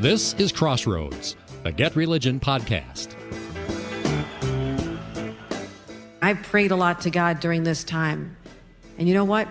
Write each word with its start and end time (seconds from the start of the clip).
This 0.00 0.34
is 0.38 0.50
Crossroads, 0.50 1.36
the 1.62 1.72
Get 1.72 1.94
Religion 1.94 2.40
podcast. 2.40 3.14
I 6.22 6.34
prayed 6.34 6.70
a 6.70 6.76
lot 6.76 7.02
to 7.02 7.10
God 7.10 7.40
during 7.40 7.64
this 7.64 7.84
time. 7.84 8.36
And 8.98 9.06
you 9.06 9.14
know 9.14 9.24
what? 9.24 9.46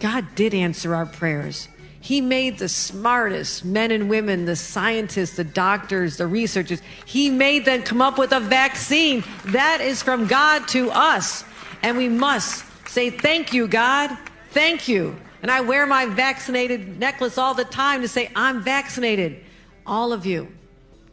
God 0.00 0.26
did 0.34 0.54
answer 0.54 0.94
our 0.94 1.06
prayers. 1.06 1.68
He 2.00 2.20
made 2.20 2.58
the 2.58 2.68
smartest 2.68 3.64
men 3.64 3.90
and 3.90 4.08
women, 4.08 4.44
the 4.44 4.56
scientists, 4.56 5.36
the 5.36 5.44
doctors, 5.44 6.16
the 6.16 6.26
researchers, 6.26 6.80
He 7.04 7.28
made 7.28 7.64
them 7.64 7.82
come 7.82 8.00
up 8.00 8.18
with 8.18 8.32
a 8.32 8.40
vaccine. 8.40 9.24
That 9.46 9.80
is 9.80 10.02
from 10.02 10.26
God 10.26 10.68
to 10.68 10.90
us. 10.90 11.44
And 11.82 11.96
we 11.96 12.08
must 12.08 12.64
say, 12.88 13.10
Thank 13.10 13.52
you, 13.52 13.68
God. 13.68 14.16
Thank 14.50 14.88
you. 14.88 15.16
And 15.42 15.50
I 15.50 15.60
wear 15.60 15.86
my 15.86 16.06
vaccinated 16.06 16.98
necklace 16.98 17.38
all 17.38 17.54
the 17.54 17.64
time 17.64 18.02
to 18.02 18.08
say, 18.08 18.30
I'm 18.34 18.62
vaccinated. 18.62 19.44
All 19.86 20.12
of 20.12 20.26
you. 20.26 20.48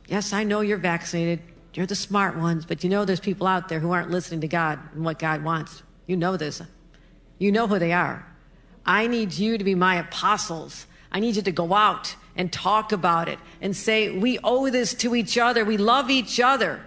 Yes, 0.07 0.33
I 0.33 0.43
know 0.43 0.61
you're 0.61 0.77
vaccinated. 0.77 1.39
You're 1.73 1.85
the 1.85 1.95
smart 1.95 2.37
ones, 2.37 2.65
but 2.65 2.83
you 2.83 2.89
know 2.89 3.05
there's 3.05 3.19
people 3.19 3.47
out 3.47 3.69
there 3.69 3.79
who 3.79 3.91
aren't 3.91 4.09
listening 4.09 4.41
to 4.41 4.47
God 4.47 4.79
and 4.93 5.03
what 5.03 5.19
God 5.19 5.43
wants. 5.43 5.83
You 6.07 6.15
know 6.15 6.37
this. 6.37 6.61
You 7.37 7.51
know 7.51 7.67
who 7.67 7.79
they 7.79 7.91
are. 7.91 8.25
I 8.85 9.07
need 9.07 9.33
you 9.33 9.57
to 9.57 9.63
be 9.63 9.75
my 9.75 9.95
apostles. 9.95 10.85
I 11.11 11.19
need 11.19 11.35
you 11.35 11.41
to 11.41 11.51
go 11.51 11.73
out 11.73 12.15
and 12.35 12.51
talk 12.51 12.91
about 12.91 13.27
it 13.29 13.39
and 13.61 13.75
say, 13.75 14.17
we 14.17 14.39
owe 14.43 14.69
this 14.69 14.93
to 14.95 15.15
each 15.15 15.37
other. 15.37 15.65
We 15.65 15.77
love 15.77 16.09
each 16.09 16.39
other. 16.39 16.81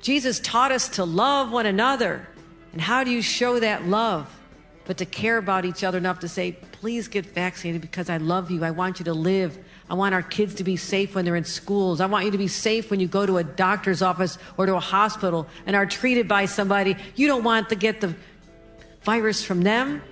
Jesus 0.00 0.40
taught 0.40 0.72
us 0.72 0.88
to 0.90 1.04
love 1.04 1.50
one 1.50 1.66
another. 1.66 2.26
And 2.72 2.80
how 2.80 3.04
do 3.04 3.10
you 3.10 3.22
show 3.22 3.60
that 3.60 3.86
love? 3.86 4.34
But 4.84 4.98
to 4.98 5.04
care 5.04 5.36
about 5.36 5.64
each 5.64 5.84
other 5.84 5.98
enough 5.98 6.20
to 6.20 6.28
say, 6.28 6.52
please 6.72 7.06
get 7.06 7.26
vaccinated 7.26 7.80
because 7.80 8.10
I 8.10 8.16
love 8.16 8.50
you. 8.50 8.64
I 8.64 8.70
want 8.70 8.98
you 8.98 9.04
to 9.04 9.14
live. 9.14 9.56
I 9.88 9.94
want 9.94 10.14
our 10.14 10.22
kids 10.22 10.54
to 10.56 10.64
be 10.64 10.76
safe 10.76 11.14
when 11.14 11.24
they're 11.24 11.36
in 11.36 11.44
schools. 11.44 12.00
I 12.00 12.06
want 12.06 12.24
you 12.24 12.30
to 12.30 12.38
be 12.38 12.48
safe 12.48 12.90
when 12.90 13.00
you 13.00 13.06
go 13.06 13.26
to 13.26 13.38
a 13.38 13.44
doctor's 13.44 14.02
office 14.02 14.38
or 14.56 14.66
to 14.66 14.74
a 14.74 14.80
hospital 14.80 15.46
and 15.66 15.76
are 15.76 15.86
treated 15.86 16.26
by 16.26 16.46
somebody. 16.46 16.96
You 17.16 17.26
don't 17.26 17.44
want 17.44 17.68
to 17.68 17.76
get 17.76 18.00
the 18.00 18.14
virus 19.02 19.44
from 19.44 19.62
them. 19.62 20.02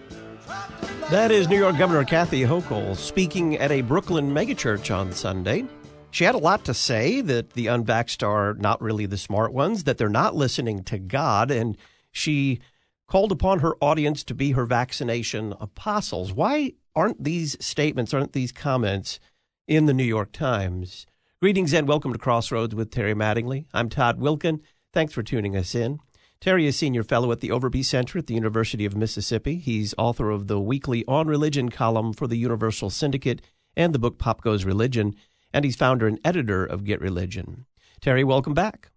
That 1.11 1.31
is 1.31 1.48
New 1.48 1.59
York 1.59 1.79
Governor 1.79 2.05
Kathy 2.05 2.42
Hochul 2.42 2.97
speaking 2.97 3.56
at 3.56 3.70
a 3.70 3.81
Brooklyn 3.81 4.33
megachurch 4.33 4.95
on 4.95 5.12
Sunday. 5.12 5.64
She 6.11 6.25
had 6.25 6.34
a 6.34 6.39
lot 6.39 6.64
to 6.67 6.75
say 6.75 7.20
that 7.20 7.55
the 7.55 7.67
unvaxxed 7.67 8.27
are 8.27 8.55
not 8.55 8.81
really 8.81 9.06
the 9.06 9.19
smart 9.19 9.53
ones, 9.53 9.84
that 9.84 9.98
they're 9.98 10.09
not 10.09 10.34
listening 10.34 10.84
to 10.84 10.98
God, 10.98 11.51
and 11.51 11.77
she 12.11 12.61
called 13.06 13.33
upon 13.33 13.61
her 13.61 13.77
audience 13.81 14.23
to 14.25 14.34
be 14.34 14.53
her 14.53 14.67
vaccination 14.67 15.55
apostles. 15.61 16.33
Why 16.33 16.73
aren't 16.95 17.23
these 17.23 17.56
statements, 17.64 18.12
aren't 18.12 18.33
these 18.33 18.53
comments 18.53 19.20
in 19.69 19.84
the 19.84 19.95
New 19.95 20.05
York 20.05 20.33
Times. 20.33 21.06
Greetings 21.41 21.75
and 21.75 21.86
welcome 21.86 22.12
to 22.12 22.19
Crossroads 22.19 22.75
with 22.75 22.91
Terry 22.91 23.14
Mattingly. 23.14 23.67
I'm 23.75 23.91
Todd 23.91 24.19
Wilken. 24.19 24.61
Thanks 24.95 25.12
for 25.12 25.23
tuning 25.23 25.55
us 25.55 25.75
in. 25.75 26.01
Terry 26.41 26.67
is 26.67 26.77
senior 26.77 27.03
fellow 27.03 27.31
at 27.31 27.41
the 27.41 27.51
Overby 27.51 27.84
Center 27.84 28.19
at 28.19 28.29
the 28.29 28.34
University 28.34 28.86
of 28.86 28.97
Mississippi. 28.97 29.56
He's 29.56 29.95
author 29.98 30.31
of 30.31 30.47
the 30.47 30.59
weekly 30.59 31.05
On 31.06 31.27
Religion 31.27 31.69
column 31.69 32.14
for 32.14 32.27
the 32.27 32.39
Universal 32.39 32.91
Syndicate 32.91 33.42
and 33.77 33.95
the 33.95 33.98
book 33.98 34.19
Pop 34.19 34.41
Goes 34.41 34.64
Religion, 34.64 35.14
and 35.53 35.67
he's 35.67 35.77
founder 35.77 36.06
and 36.06 36.19
editor 36.25 36.64
of 36.64 36.84
Get 36.84 37.01
Religion. 37.01 37.67
Terry, 38.01 38.25
welcome 38.25 38.55
back. 38.55 38.91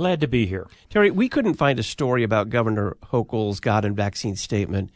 Glad 0.00 0.20
to 0.20 0.28
be 0.28 0.46
here. 0.46 0.66
Terry, 0.88 1.10
we 1.10 1.28
couldn't 1.28 1.58
find 1.58 1.78
a 1.78 1.82
story 1.82 2.22
about 2.22 2.48
Governor 2.48 2.96
Hochul's 3.12 3.60
God 3.60 3.84
and 3.84 3.94
vaccine 3.94 4.34
statement 4.34 4.92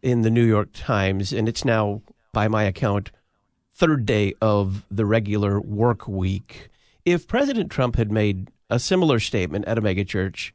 in 0.00 0.22
the 0.22 0.30
New 0.30 0.44
York 0.44 0.68
Times, 0.72 1.32
and 1.32 1.48
it's 1.48 1.64
now, 1.64 2.02
by 2.32 2.46
my 2.46 2.62
account, 2.62 3.10
third 3.74 4.06
day 4.06 4.34
of 4.40 4.86
the 4.92 5.04
regular 5.04 5.60
work 5.60 6.06
week. 6.06 6.68
If 7.04 7.26
President 7.26 7.68
Trump 7.68 7.96
had 7.96 8.12
made 8.12 8.52
a 8.70 8.78
similar 8.78 9.18
statement 9.18 9.64
at 9.64 9.76
a 9.76 9.82
megachurch, 9.82 10.52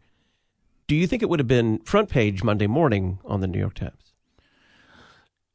do 0.87 0.95
you 0.95 1.05
think 1.05 1.21
it 1.21 1.27
would 1.27 1.41
have 1.41 1.47
been 1.49 1.79
front 1.79 2.07
page 2.07 2.41
Monday 2.41 2.67
morning 2.67 3.19
on 3.25 3.41
the 3.41 3.47
New 3.47 3.59
York 3.59 3.73
Times? 3.73 4.13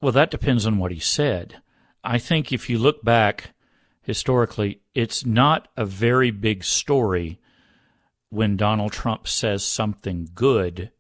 Well, 0.03 0.13
that 0.13 0.31
depends 0.31 0.67
on 0.67 0.77
what 0.77 0.93
he 0.93 1.01
said. 1.01 1.63
I 2.05 2.19
think 2.19 2.53
if 2.53 2.69
you 2.69 2.79
look 2.79 3.03
back 3.03 3.55
historically, 4.03 4.83
it's 4.95 5.25
not 5.25 5.69
a 5.79 5.87
very 5.87 6.31
big 6.31 6.63
story 6.63 7.39
when 8.31 8.57
Donald 8.57 8.93
Trump 8.93 9.27
says 9.27 9.65
something 9.65 10.29
good 10.35 10.91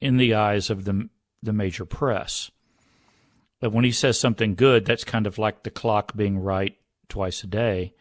in 0.00 0.16
the 0.16 0.34
eyes 0.34 0.70
of 0.70 0.84
the 0.84 1.08
the 1.42 1.52
major 1.52 1.84
press. 1.84 2.50
But 3.60 3.72
when 3.72 3.84
he 3.84 3.92
says 3.92 4.18
something 4.18 4.54
good, 4.54 4.84
that's 4.84 5.04
kind 5.04 5.26
of 5.26 5.38
like 5.38 5.62
the 5.62 5.70
clock 5.70 6.16
being 6.16 6.38
right 6.38 6.76
twice 7.08 7.44
a 7.44 7.46
day. 7.46 7.94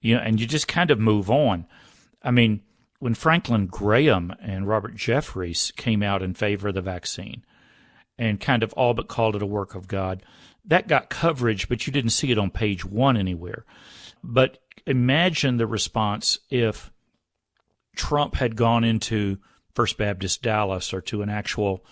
You 0.00 0.16
know, 0.16 0.22
and 0.22 0.40
you 0.40 0.46
just 0.46 0.68
kind 0.68 0.90
of 0.90 0.98
move 0.98 1.30
on. 1.30 1.66
I 2.22 2.30
mean, 2.30 2.62
when 2.98 3.14
Franklin 3.14 3.66
Graham 3.66 4.34
and 4.40 4.66
Robert 4.66 4.94
Jeffress 4.94 5.74
came 5.74 6.02
out 6.02 6.22
in 6.22 6.34
favor 6.34 6.68
of 6.68 6.74
the 6.74 6.82
vaccine 6.82 7.44
and 8.18 8.40
kind 8.40 8.62
of 8.62 8.72
all 8.74 8.94
but 8.94 9.08
called 9.08 9.36
it 9.36 9.42
a 9.42 9.46
work 9.46 9.74
of 9.74 9.88
God, 9.88 10.22
that 10.64 10.88
got 10.88 11.10
coverage, 11.10 11.68
but 11.68 11.86
you 11.86 11.92
didn't 11.92 12.10
see 12.10 12.30
it 12.30 12.38
on 12.38 12.50
page 12.50 12.84
one 12.84 13.16
anywhere. 13.16 13.64
But 14.22 14.58
imagine 14.86 15.56
the 15.56 15.66
response 15.66 16.38
if 16.48 16.92
Trump 17.96 18.36
had 18.36 18.56
gone 18.56 18.84
into 18.84 19.38
First 19.74 19.96
Baptist 19.96 20.42
Dallas 20.42 20.92
or 20.92 21.00
to 21.02 21.22
an 21.22 21.28
actual 21.28 21.84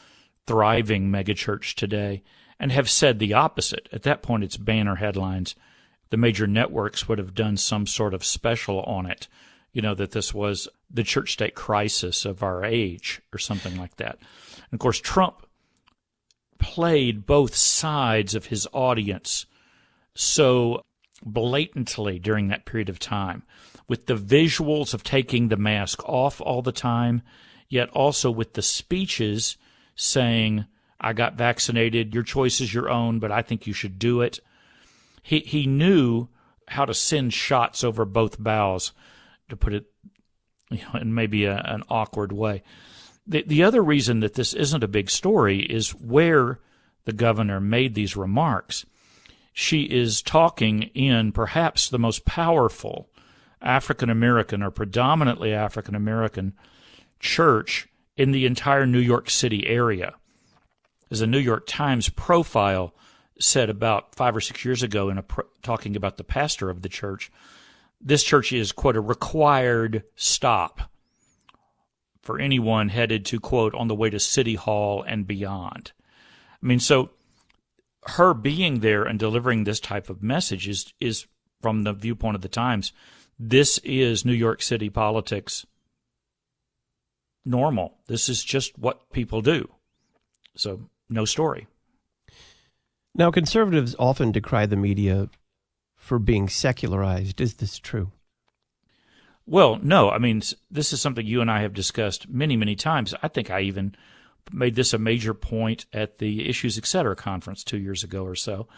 thriving 0.46 1.10
megachurch 1.10 1.74
today 1.74 2.22
and 2.58 2.72
have 2.72 2.90
said 2.90 3.18
the 3.18 3.34
opposite. 3.34 3.88
At 3.92 4.02
that 4.02 4.22
point, 4.22 4.44
it's 4.44 4.56
banner 4.56 4.96
headlines. 4.96 5.54
The 6.10 6.16
major 6.16 6.46
networks 6.46 7.08
would 7.08 7.18
have 7.18 7.34
done 7.34 7.56
some 7.56 7.86
sort 7.86 8.14
of 8.14 8.24
special 8.24 8.82
on 8.82 9.06
it, 9.06 9.28
you 9.72 9.80
know, 9.80 9.94
that 9.94 10.10
this 10.10 10.34
was 10.34 10.68
the 10.90 11.04
church 11.04 11.32
state 11.32 11.54
crisis 11.54 12.24
of 12.24 12.42
our 12.42 12.64
age 12.64 13.22
or 13.32 13.38
something 13.38 13.76
like 13.78 13.96
that. 13.96 14.18
And 14.56 14.74
of 14.74 14.78
course, 14.80 15.00
Trump 15.00 15.46
played 16.58 17.26
both 17.26 17.54
sides 17.54 18.34
of 18.34 18.46
his 18.46 18.68
audience 18.72 19.46
so 20.14 20.84
blatantly 21.24 22.18
during 22.18 22.48
that 22.48 22.66
period 22.66 22.88
of 22.88 22.98
time 22.98 23.42
with 23.90 24.06
the 24.06 24.14
visuals 24.14 24.94
of 24.94 25.02
taking 25.02 25.48
the 25.48 25.56
mask 25.56 26.08
off 26.08 26.40
all 26.40 26.62
the 26.62 26.70
time, 26.70 27.22
yet 27.68 27.90
also 27.90 28.30
with 28.30 28.52
the 28.52 28.62
speeches 28.62 29.56
saying, 29.96 30.64
I 31.00 31.12
got 31.12 31.34
vaccinated. 31.34 32.14
Your 32.14 32.22
choice 32.22 32.60
is 32.60 32.72
your 32.72 32.88
own, 32.88 33.18
but 33.18 33.32
I 33.32 33.42
think 33.42 33.66
you 33.66 33.72
should 33.72 33.98
do 33.98 34.20
it. 34.20 34.38
He 35.24 35.40
he 35.40 35.66
knew 35.66 36.28
how 36.68 36.84
to 36.84 36.94
send 36.94 37.34
shots 37.34 37.82
over 37.82 38.04
both 38.04 38.38
bows, 38.38 38.92
to 39.48 39.56
put 39.56 39.74
it 39.74 39.86
you 40.70 40.78
know, 40.78 41.00
in 41.00 41.12
maybe 41.12 41.44
a, 41.46 41.56
an 41.56 41.82
awkward 41.88 42.30
way. 42.30 42.62
The 43.26 43.42
the 43.42 43.64
other 43.64 43.82
reason 43.82 44.20
that 44.20 44.34
this 44.34 44.54
isn't 44.54 44.84
a 44.84 44.88
big 44.88 45.10
story 45.10 45.62
is 45.62 45.90
where 45.90 46.60
the 47.06 47.12
governor 47.12 47.58
made 47.58 47.96
these 47.96 48.16
remarks. 48.16 48.86
She 49.52 49.82
is 49.82 50.22
talking 50.22 50.84
in 50.94 51.32
perhaps 51.32 51.88
the 51.88 51.98
most 51.98 52.24
powerful 52.24 53.09
African 53.62 54.10
American 54.10 54.62
or 54.62 54.70
predominantly 54.70 55.52
African 55.52 55.94
American 55.94 56.54
church 57.18 57.88
in 58.16 58.32
the 58.32 58.46
entire 58.46 58.86
New 58.86 58.98
York 58.98 59.30
City 59.30 59.66
area 59.66 60.14
as 61.10 61.20
a 61.20 61.26
New 61.26 61.38
York 61.38 61.66
Times 61.66 62.08
profile 62.08 62.94
said 63.38 63.70
about 63.70 64.14
five 64.14 64.36
or 64.36 64.40
six 64.40 64.64
years 64.64 64.82
ago 64.82 65.08
in 65.08 65.20
pro- 65.22 65.46
talking 65.62 65.96
about 65.96 66.16
the 66.16 66.24
pastor 66.24 66.70
of 66.70 66.82
the 66.82 66.88
church. 66.88 67.30
This 68.00 68.22
church 68.22 68.52
is 68.52 68.72
quote 68.72 68.96
a 68.96 69.00
required 69.00 70.04
stop 70.14 70.90
for 72.22 72.38
anyone 72.38 72.90
headed 72.90 73.24
to 73.26 73.40
quote 73.40 73.74
on 73.74 73.88
the 73.88 73.94
way 73.94 74.10
to 74.10 74.20
City 74.20 74.54
Hall 74.54 75.02
and 75.02 75.26
beyond. 75.26 75.92
I 76.62 76.66
mean, 76.66 76.80
so 76.80 77.10
her 78.04 78.34
being 78.34 78.80
there 78.80 79.04
and 79.04 79.18
delivering 79.18 79.64
this 79.64 79.80
type 79.80 80.10
of 80.10 80.22
message 80.22 80.68
is 80.68 80.92
is 81.00 81.26
from 81.60 81.82
the 81.82 81.92
viewpoint 81.92 82.36
of 82.36 82.42
the 82.42 82.48
Times. 82.48 82.92
This 83.42 83.78
is 83.78 84.26
New 84.26 84.34
York 84.34 84.60
City 84.60 84.90
politics 84.90 85.64
normal. 87.42 87.94
This 88.06 88.28
is 88.28 88.44
just 88.44 88.78
what 88.78 89.10
people 89.14 89.40
do. 89.40 89.66
So 90.54 90.90
no 91.08 91.24
story. 91.24 91.66
Now, 93.14 93.30
conservatives 93.30 93.96
often 93.98 94.30
decry 94.30 94.66
the 94.66 94.76
media 94.76 95.30
for 95.96 96.18
being 96.18 96.50
secularized. 96.50 97.40
Is 97.40 97.54
this 97.54 97.78
true? 97.78 98.12
Well, 99.46 99.78
no. 99.82 100.10
I 100.10 100.18
mean, 100.18 100.42
this 100.70 100.92
is 100.92 101.00
something 101.00 101.24
you 101.24 101.40
and 101.40 101.50
I 101.50 101.62
have 101.62 101.72
discussed 101.72 102.28
many, 102.28 102.58
many 102.58 102.76
times. 102.76 103.14
I 103.22 103.28
think 103.28 103.50
I 103.50 103.62
even 103.62 103.94
made 104.52 104.74
this 104.74 104.92
a 104.92 104.98
major 104.98 105.32
point 105.32 105.86
at 105.94 106.18
the 106.18 106.46
Issues 106.46 106.76
Etc. 106.76 107.16
conference 107.16 107.64
two 107.64 107.78
years 107.78 108.04
ago 108.04 108.22
or 108.22 108.34
so. 108.34 108.68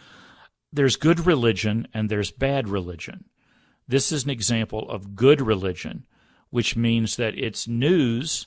There's 0.72 0.94
good 0.94 1.26
religion 1.26 1.88
and 1.92 2.08
there's 2.08 2.30
bad 2.30 2.68
religion. 2.68 3.24
This 3.88 4.12
is 4.12 4.24
an 4.24 4.30
example 4.30 4.88
of 4.90 5.14
good 5.14 5.40
religion, 5.40 6.06
which 6.50 6.76
means 6.76 7.16
that 7.16 7.38
it's 7.38 7.66
news, 7.68 8.46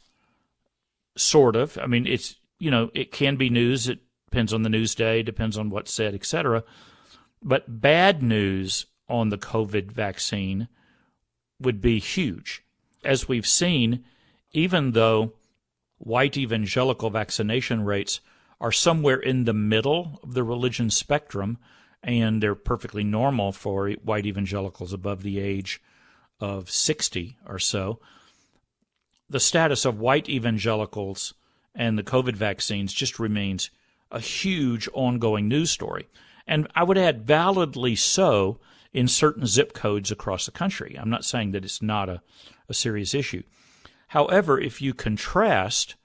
sort 1.18 1.56
of. 1.56 1.78
I 1.78 1.88
mean, 1.88 2.08
it's 2.08 2.36
you 2.60 2.72
know, 2.72 2.90
it 2.94 3.12
can 3.12 3.36
be 3.36 3.50
news. 3.50 3.88
It 3.88 4.00
depends 4.30 4.54
on 4.54 4.64
the 4.64 4.70
news 4.70 4.96
day, 4.96 5.22
depends 5.22 5.58
on 5.58 5.70
what's 5.70 5.94
said, 5.94 6.14
etc. 6.14 6.64
But 7.42 7.82
bad 7.82 8.24
news 8.24 8.86
on 9.08 9.30
the 9.30 9.38
COVID 9.38 9.92
vaccine 9.92 10.68
would 11.60 11.81
be 11.81 12.00
huge. 12.00 12.64
As 13.04 13.28
we've 13.28 13.48
seen, 13.48 14.04
even 14.52 14.92
though 14.92 15.34
white 15.98 16.38
evangelical 16.38 17.10
vaccination 17.10 17.84
rates 17.86 18.20
are 18.60 18.72
somewhere 18.72 19.20
in 19.20 19.44
the 19.44 19.54
middle 19.54 20.20
of 20.24 20.34
the 20.34 20.44
religion 20.44 20.90
spectrum, 20.90 21.58
and 22.06 22.42
they're 22.42 22.56
perfectly 22.56 23.04
normal 23.04 23.52
for 23.52 23.90
white 24.04 24.28
evangelicals 24.28 24.94
above 24.94 25.24
the 25.24 25.40
age 25.40 25.81
of 26.40 26.69
60 26.69 27.36
or 27.48 27.57
so. 27.57 28.00
The 29.28 29.40
status 29.40 29.86
of 29.86 30.00
white 30.00 30.30
evangelicals 30.30 31.34
and 31.74 31.98
the 31.98 32.04
COVID 32.04 32.36
vaccines 32.36 32.94
just 32.94 33.18
remains 33.18 33.72
a 34.12 34.19
huge 34.19 34.88
ongoing 34.94 35.48
news 35.48 35.72
story. 35.72 36.07
And 36.46 36.68
I 36.75 36.84
would 36.84 36.98
add, 36.98 37.25
validly 37.25 37.96
so 37.96 38.60
in 38.94 39.07
certain 39.07 39.48
zip 39.48 39.74
codes 39.74 40.12
across 40.12 40.46
the 40.46 40.52
country. 40.52 40.96
I'm 40.98 41.10
not 41.10 41.25
saying 41.25 41.52
that 41.52 41.66
it's 41.66 41.81
not 41.81 42.07
a, 42.07 42.22
a 42.69 42.75
serious 42.75 43.16
issue. 43.16 43.42
However, 44.10 44.60
if 44.62 44.80
you 44.80 44.94
contrast 44.94 45.96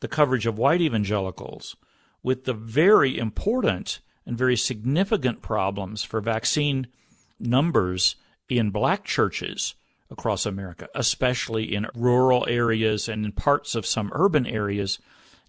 the 0.00 0.08
coverage 0.08 0.46
of 0.46 0.58
white 0.58 0.80
evangelicals 0.80 1.76
with 2.22 2.44
the 2.44 2.54
very 2.54 3.18
important 3.18 4.00
and 4.26 4.38
very 4.38 4.56
significant 4.56 5.42
problems 5.42 6.04
for 6.04 6.20
vaccine 6.20 6.86
numbers 7.38 8.16
in 8.48 8.70
black 8.70 9.04
churches 9.04 9.74
across 10.10 10.46
America, 10.46 10.88
especially 10.94 11.74
in 11.74 11.86
rural 11.94 12.46
areas 12.48 13.08
and 13.08 13.24
in 13.24 13.32
parts 13.32 13.74
of 13.74 13.86
some 13.86 14.10
urban 14.14 14.46
areas, 14.46 14.98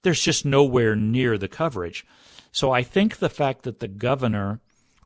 there's 0.02 0.22
just 0.22 0.46
nowhere 0.46 0.96
near 0.96 1.38
the 1.38 1.48
coverage. 1.48 2.06
So 2.52 2.72
I 2.72 2.84
think 2.84 3.18
the 3.18 3.30
fact 3.30 3.64
that 3.64 3.80
the 3.80 3.88
governor 3.88 4.60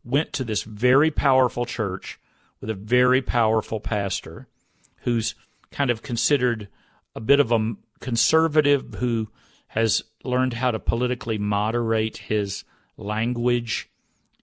went 0.03 0.33
to 0.33 0.43
this 0.43 0.63
very 0.63 1.11
powerful 1.11 1.65
church 1.65 2.19
with 2.61 2.69
a 2.69 2.75
very 2.75 3.21
powerful 3.21 3.79
pastor 3.79 4.47
who's 5.01 5.35
kind 5.71 5.89
of 5.89 6.01
considered 6.01 6.69
a 7.15 7.19
bit 7.19 7.39
of 7.39 7.51
a 7.51 7.75
conservative 7.99 8.95
who 8.95 9.27
has 9.69 10.03
learned 10.23 10.53
how 10.53 10.71
to 10.71 10.79
politically 10.79 11.37
moderate 11.37 12.17
his 12.17 12.63
language 12.97 13.89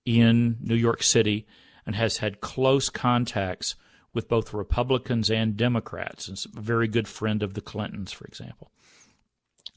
in 0.05 0.57
New 0.61 0.75
York 0.75 1.03
City 1.03 1.47
and 1.87 1.95
has 1.95 2.19
had 2.19 2.41
close 2.41 2.89
contacts 2.89 3.75
with 4.13 4.29
both 4.29 4.55
Republicans 4.55 5.31
and 5.31 5.57
Democrats, 5.57 6.29
and 6.29 6.43
a 6.57 6.61
very 6.61 6.87
good 6.87 7.09
friend 7.09 7.43
of 7.43 7.55
the 7.55 7.61
Clintons, 7.61 8.13
for 8.13 8.25
example. 8.27 8.71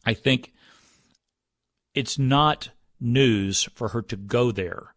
I 0.06 0.14
think 0.14 0.54
it's 1.94 2.20
not 2.20 2.70
news 3.00 3.64
for 3.74 3.90
her 3.90 4.02
to 4.04 4.16
go 4.16 4.52
there 4.52 4.94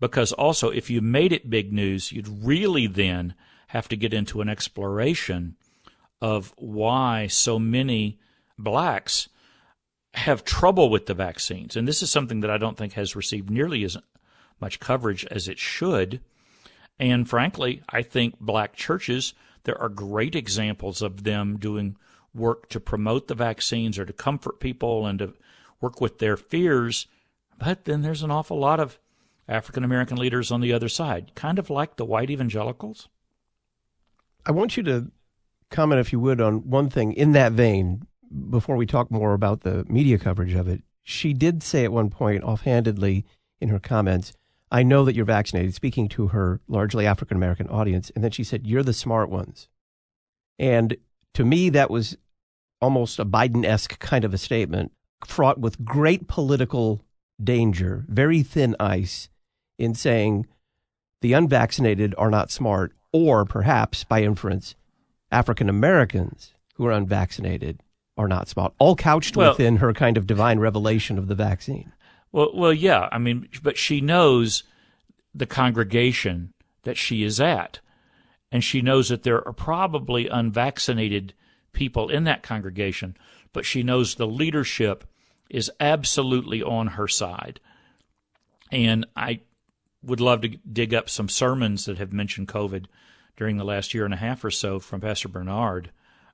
because 0.00 0.32
also 0.32 0.70
if 0.70 0.88
you 0.88 1.00
made 1.00 1.32
it 1.32 1.50
big 1.50 1.72
news, 1.72 2.12
you'd 2.12 2.44
really 2.44 2.86
then 2.86 3.34
have 3.68 3.88
to 3.88 3.96
get 3.96 4.14
into 4.14 4.40
an 4.40 4.48
exploration 4.48 5.56
of 6.20 6.54
why 6.56 7.26
so 7.26 7.58
many 7.58 8.18
blacks 8.58 9.28
have 10.14 10.44
trouble 10.44 10.90
with 10.90 11.06
the 11.06 11.14
vaccines. 11.14 11.76
And 11.76 11.86
this 11.86 12.02
is 12.02 12.10
something 12.10 12.40
that 12.40 12.50
I 12.50 12.58
don't 12.58 12.76
think 12.76 12.94
has 12.94 13.16
received 13.16 13.50
nearly 13.50 13.84
as 13.84 13.96
much 14.60 14.80
coverage 14.80 15.24
as 15.26 15.48
it 15.48 15.58
should. 15.58 16.20
And 16.98 17.28
frankly, 17.28 17.82
I 17.88 18.02
think 18.02 18.40
black 18.40 18.74
churches, 18.74 19.34
there 19.64 19.80
are 19.80 19.88
great 19.88 20.34
examples 20.34 21.02
of 21.02 21.24
them 21.24 21.58
doing 21.58 21.96
work 22.34 22.68
to 22.70 22.80
promote 22.80 23.28
the 23.28 23.34
vaccines 23.34 23.98
or 23.98 24.04
to 24.04 24.12
comfort 24.12 24.60
people 24.60 25.06
and 25.06 25.18
to 25.18 25.34
work 25.80 26.00
with 26.00 26.18
their 26.18 26.36
fears. 26.36 27.06
But 27.58 27.84
then 27.84 28.02
there's 28.02 28.22
an 28.22 28.30
awful 28.30 28.58
lot 28.58 28.80
of 28.80 28.98
African 29.48 29.84
American 29.84 30.16
leaders 30.16 30.50
on 30.50 30.60
the 30.60 30.72
other 30.72 30.88
side, 30.88 31.32
kind 31.34 31.58
of 31.58 31.70
like 31.70 31.96
the 31.96 32.04
white 32.04 32.30
evangelicals. 32.30 33.08
I 34.44 34.52
want 34.52 34.76
you 34.76 34.82
to 34.84 35.10
comment, 35.70 36.00
if 36.00 36.12
you 36.12 36.20
would, 36.20 36.40
on 36.40 36.68
one 36.68 36.90
thing 36.90 37.12
in 37.12 37.32
that 37.32 37.52
vein 37.52 38.06
before 38.50 38.76
we 38.76 38.86
talk 38.86 39.10
more 39.10 39.34
about 39.34 39.62
the 39.62 39.84
media 39.88 40.18
coverage 40.18 40.54
of 40.54 40.68
it, 40.68 40.82
she 41.02 41.32
did 41.32 41.62
say 41.62 41.84
at 41.84 41.92
one 41.92 42.10
point, 42.10 42.44
offhandedly 42.44 43.24
in 43.60 43.68
her 43.70 43.78
comments, 43.78 44.32
I 44.70 44.82
know 44.82 45.04
that 45.04 45.14
you're 45.14 45.24
vaccinated, 45.24 45.74
speaking 45.74 46.08
to 46.10 46.28
her 46.28 46.60
largely 46.68 47.06
African 47.06 47.36
American 47.36 47.68
audience. 47.68 48.10
And 48.14 48.22
then 48.22 48.30
she 48.30 48.44
said, 48.44 48.66
You're 48.66 48.82
the 48.82 48.92
smart 48.92 49.30
ones. 49.30 49.68
And 50.58 50.96
to 51.34 51.44
me, 51.44 51.70
that 51.70 51.90
was 51.90 52.16
almost 52.80 53.18
a 53.18 53.24
Biden 53.24 53.64
esque 53.64 53.98
kind 53.98 54.24
of 54.24 54.34
a 54.34 54.38
statement, 54.38 54.92
fraught 55.24 55.58
with 55.58 55.84
great 55.84 56.28
political 56.28 57.00
danger, 57.42 58.04
very 58.08 58.42
thin 58.42 58.76
ice 58.78 59.28
in 59.78 59.94
saying 59.94 60.46
the 61.20 61.32
unvaccinated 61.32 62.14
are 62.18 62.30
not 62.30 62.50
smart, 62.50 62.92
or 63.12 63.44
perhaps 63.44 64.04
by 64.04 64.22
inference, 64.22 64.74
African 65.30 65.68
Americans 65.68 66.52
who 66.74 66.86
are 66.86 66.92
unvaccinated 66.92 67.82
are 68.18 68.28
not 68.28 68.48
smart, 68.48 68.74
all 68.78 68.96
couched 68.96 69.36
well, 69.36 69.52
within 69.52 69.76
her 69.76 69.94
kind 69.94 70.16
of 70.16 70.26
divine 70.26 70.58
revelation 70.58 71.16
of 71.16 71.28
the 71.28 71.34
vaccine. 71.34 71.92
Well, 72.32 72.50
well, 72.52 72.72
yeah. 72.72 73.08
I 73.10 73.18
mean, 73.18 73.48
but 73.62 73.78
she 73.78 74.00
knows 74.00 74.64
the 75.34 75.46
congregation 75.46 76.52
that 76.82 76.96
she 76.96 77.22
is 77.22 77.40
at, 77.40 77.80
and 78.50 78.62
she 78.62 78.82
knows 78.82 79.08
that 79.08 79.22
there 79.22 79.46
are 79.46 79.52
probably 79.52 80.28
unvaccinated 80.28 81.32
people 81.72 82.08
in 82.08 82.24
that 82.24 82.42
congregation, 82.42 83.16
but 83.52 83.64
she 83.64 83.82
knows 83.82 84.14
the 84.14 84.26
leadership 84.26 85.04
is 85.48 85.70
absolutely 85.80 86.62
on 86.62 86.88
her 86.88 87.08
side. 87.08 87.60
And 88.70 89.06
I 89.16 89.40
would 90.02 90.20
love 90.20 90.42
to 90.42 90.48
dig 90.48 90.92
up 90.92 91.08
some 91.08 91.28
sermons 91.28 91.86
that 91.86 91.98
have 91.98 92.12
mentioned 92.12 92.48
COVID 92.48 92.86
during 93.36 93.56
the 93.56 93.64
last 93.64 93.94
year 93.94 94.04
and 94.04 94.14
a 94.14 94.18
half 94.18 94.44
or 94.44 94.50
so 94.50 94.78
from 94.78 95.00
Pastor 95.00 95.28
Bernard. 95.28 95.90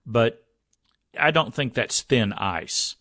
But 0.06 0.43
I 1.18 1.30
don't 1.30 1.54
think 1.54 1.74
that's 1.74 2.02
thin 2.02 2.32
ice 2.32 2.96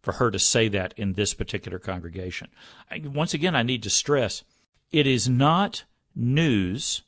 for 0.00 0.12
her 0.12 0.30
to 0.30 0.38
say 0.38 0.68
that 0.68 0.94
in 0.96 1.14
this 1.14 1.34
particular 1.34 1.78
congregation. 1.78 2.48
Once 3.04 3.34
again, 3.34 3.54
I 3.56 3.62
need 3.62 3.82
to 3.82 3.90
stress 3.90 4.44
it 4.90 5.06
is 5.06 5.28
not 5.28 5.84
news 6.14 7.02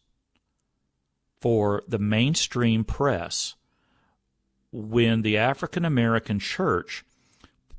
for 1.41 1.83
the 1.89 1.99
mainstream 1.99 2.85
press 2.85 3.55
when 4.71 5.23
the 5.23 5.39
African 5.39 5.85
American 5.85 6.39
church 6.39 7.05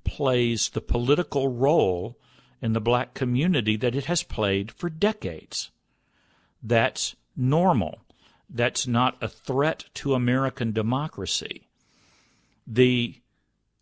plays 0.03 0.69
the 0.69 0.81
political 0.81 1.49
role 1.49 2.17
in 2.61 2.73
the 2.73 2.81
black 2.81 3.13
community 3.13 3.77
that 3.77 3.95
it 3.95 4.05
has 4.05 4.23
played 4.23 4.71
for 4.71 4.89
decades. 4.89 5.69
That's 6.63 7.15
normal. 7.35 8.01
That's 8.49 8.87
not 8.87 9.17
a 9.21 9.27
threat 9.27 9.85
to 9.95 10.15
American 10.15 10.71
democracy 10.71 11.67
the 12.65 13.21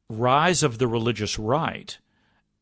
rise 0.10 0.64
of 0.64 0.78
the 0.78 0.88
religious 0.88 1.38
right 1.38 1.98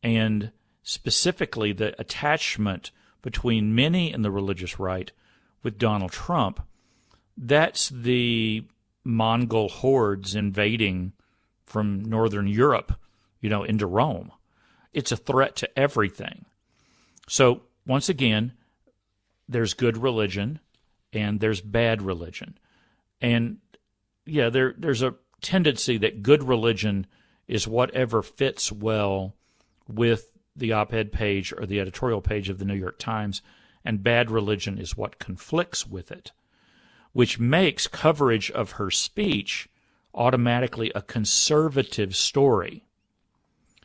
and 0.02 0.52
specifically 0.82 1.72
the 1.72 1.98
attachment 2.00 2.90
between 3.22 3.74
many 3.74 4.12
in 4.12 4.22
the 4.22 4.30
religious 4.30 4.78
right 4.78 5.12
with 5.62 5.78
Donald 5.78 6.12
Trump, 6.12 6.60
that's 7.36 7.88
the 7.88 8.64
Mongol 9.04 9.68
hordes 9.68 10.34
invading 10.34 11.12
from 11.64 12.04
northern 12.04 12.46
Europe, 12.46 12.98
you 13.40 13.50
know, 13.50 13.64
into 13.64 13.86
Rome. 13.86 14.32
It's 14.92 15.12
a 15.12 15.16
threat 15.16 15.56
to 15.56 15.78
everything. 15.78 16.46
So, 17.28 17.62
once 17.86 18.08
again, 18.08 18.52
there's 19.48 19.74
good 19.74 19.96
religion 19.96 20.60
and 21.12 21.40
there's 21.40 21.60
bad 21.60 22.02
religion. 22.02 22.58
And 23.20 23.58
yeah, 24.26 24.50
there 24.50 24.74
there's 24.76 25.02
a 25.02 25.14
tendency 25.40 25.98
that 25.98 26.22
good 26.22 26.42
religion 26.42 27.06
is 27.46 27.66
whatever 27.66 28.22
fits 28.22 28.70
well 28.70 29.34
with 29.88 30.30
the 30.54 30.72
op 30.72 30.92
ed 30.92 31.12
page 31.12 31.52
or 31.52 31.66
the 31.66 31.80
editorial 31.80 32.20
page 32.20 32.48
of 32.48 32.58
the 32.58 32.64
New 32.64 32.74
York 32.74 32.98
Times, 32.98 33.42
and 33.84 34.02
bad 34.02 34.30
religion 34.30 34.78
is 34.78 34.96
what 34.96 35.18
conflicts 35.18 35.86
with 35.86 36.10
it, 36.10 36.32
which 37.12 37.38
makes 37.38 37.86
coverage 37.86 38.50
of 38.50 38.72
her 38.72 38.90
speech 38.90 39.68
automatically 40.14 40.90
a 40.94 41.02
conservative 41.02 42.14
story. 42.14 42.84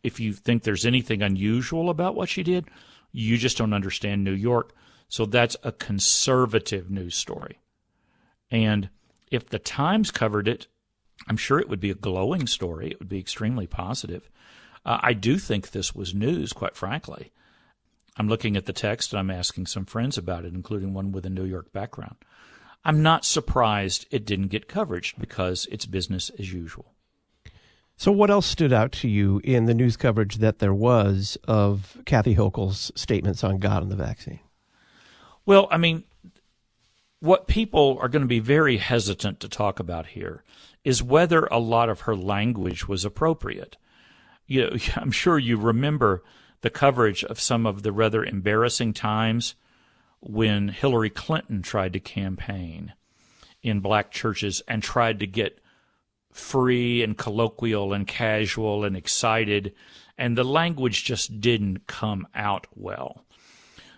If 0.02 0.20
you 0.20 0.34
think 0.34 0.64
there's 0.64 0.86
anything 0.86 1.22
unusual 1.22 1.90
about 1.90 2.16
what 2.16 2.30
she 2.30 2.44
did, 2.44 2.66
you 3.12 3.38
just 3.38 3.58
don't 3.58 3.74
understand 3.74 4.24
New 4.24 4.34
York. 4.34 4.74
So 5.08 5.26
that's 5.26 5.56
a 5.64 5.72
conservative 5.72 6.90
news 6.90 7.16
story. 7.16 7.60
And 8.50 8.90
if 9.32 9.48
the 9.48 9.60
Times 9.60 10.12
covered 10.12 10.48
it 10.48 10.68
I'm 11.28 11.38
sure 11.38 11.60
it 11.60 11.70
would 11.70 11.80
be 11.80 11.92
a 11.92 11.96
glowing 11.96 12.48
story. 12.48 12.92
It 12.92 13.00
would 13.00 13.10
be 13.10 13.20
extremely 13.20 13.68
positive. 13.68 14.30
Uh, 14.86 15.00
I 15.02 15.14
do 15.14 15.38
think 15.38 15.72
this 15.72 15.96
was 15.96 16.14
news, 16.14 16.54
quite 16.54 16.76
frankly. 16.76 17.32
I'm 18.18 18.28
looking 18.28 18.56
at 18.58 18.66
the 18.66 18.74
text 18.74 19.12
and 19.12 19.20
I'm 19.20 19.32
asking 19.32 19.68
some 19.68 19.86
friends 19.86 20.18
about 20.18 20.46
it, 20.46 20.54
including 20.54 20.94
one 20.94 21.12
with 21.12 21.26
a 21.26 21.30
New 21.30 21.46
York 21.46 21.72
background. 21.72 22.16
I'm 22.86 23.02
not 23.02 23.26
surprised 23.26 24.06
it 24.12 24.26
didn't 24.26 24.50
get 24.50 24.68
coverage 24.68 25.16
because 25.18 25.68
it's 25.72 25.86
business 25.86 26.30
as 26.38 26.52
usual. 26.52 26.94
So, 27.96 28.12
what 28.12 28.30
else 28.30 28.46
stood 28.46 28.74
out 28.74 28.92
to 28.94 29.08
you 29.08 29.40
in 29.44 29.66
the 29.66 29.74
news 29.74 29.96
coverage 29.96 30.38
that 30.38 30.60
there 30.60 30.74
was 30.74 31.38
of 31.48 31.98
Kathy 32.06 32.36
Hochul's 32.36 32.92
statements 32.96 33.44
on 33.44 33.60
God 33.60 33.84
and 33.84 33.92
the 33.92 33.96
vaccine? 33.96 34.40
Well, 35.46 35.68
I 35.72 35.78
mean, 35.78 36.04
what 37.20 37.48
people 37.48 37.98
are 38.02 38.10
going 38.10 38.22
to 38.22 38.28
be 38.28 38.40
very 38.40 38.78
hesitant 38.78 39.40
to 39.40 39.50
talk 39.50 39.80
about 39.80 40.08
here 40.08 40.44
is 40.84 41.02
whether 41.02 41.46
a 41.46 41.60
lot 41.60 41.90
of 41.90 42.02
her 42.02 42.16
language 42.16 42.88
was 42.88 43.06
appropriate. 43.06 43.78
You 44.48 44.62
know, 44.62 44.78
I'm 44.96 45.12
sure 45.12 45.40
you 45.40 45.58
remember 45.58 46.24
the 46.62 46.70
coverage 46.70 47.24
of 47.24 47.40
some 47.40 47.66
of 47.66 47.84
the 47.84 47.92
rather 47.92 48.24
embarrassing 48.24 48.94
times 48.94 49.56
when 50.22 50.70
Hillary 50.70 51.10
Clinton 51.10 51.62
tried 51.62 51.94
to 51.94 52.00
campaign 52.00 52.94
in 53.62 53.82
black 53.82 54.12
churches 54.12 54.62
and 54.68 54.82
tried 54.82 55.20
to 55.20 55.28
get 55.28 55.60
free 56.32 57.04
and 57.04 57.18
colloquial 57.18 57.94
and 57.94 58.08
casual 58.08 58.84
and 58.84 58.96
excited, 58.98 59.74
and 60.18 60.38
the 60.38 60.44
language 60.44 61.04
just 61.04 61.40
didn't 61.40 61.88
come 61.88 62.28
out 62.34 62.68
well. 62.76 63.26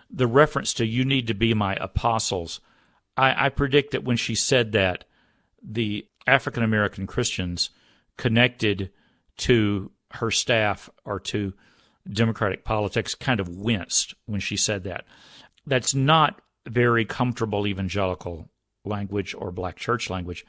The 0.10 0.28
reference 0.28 0.74
to 0.76 0.86
you 0.86 1.06
need 1.06 1.28
to 1.28 1.34
be 1.34 1.54
my 1.54 1.76
apostles, 1.76 2.60
I, 3.18 3.46
I 3.46 3.50
predict 3.50 3.92
that 3.92 4.04
when 4.04 4.18
she 4.18 4.36
said 4.36 4.72
that, 4.74 5.06
the 5.64 6.08
African 6.28 6.64
American 6.64 7.08
Christians 7.08 7.70
connected 8.18 8.92
to 9.38 9.92
her 10.12 10.32
staff 10.32 10.90
or 11.04 11.20
to 11.20 11.54
Democratic 12.10 12.64
politics 12.64 13.16
kind 13.16 13.40
of 13.40 13.50
winced 13.50 14.14
when 14.26 14.40
she 14.40 14.56
said 14.56 14.84
that. 14.84 15.06
That's 15.66 15.94
not 15.94 16.42
very 16.68 17.06
comfortable 17.06 17.68
evangelical 17.68 18.50
language 18.86 19.36
or 19.38 19.52
black 19.52 19.76
church 19.76 20.10
language. 20.10 20.46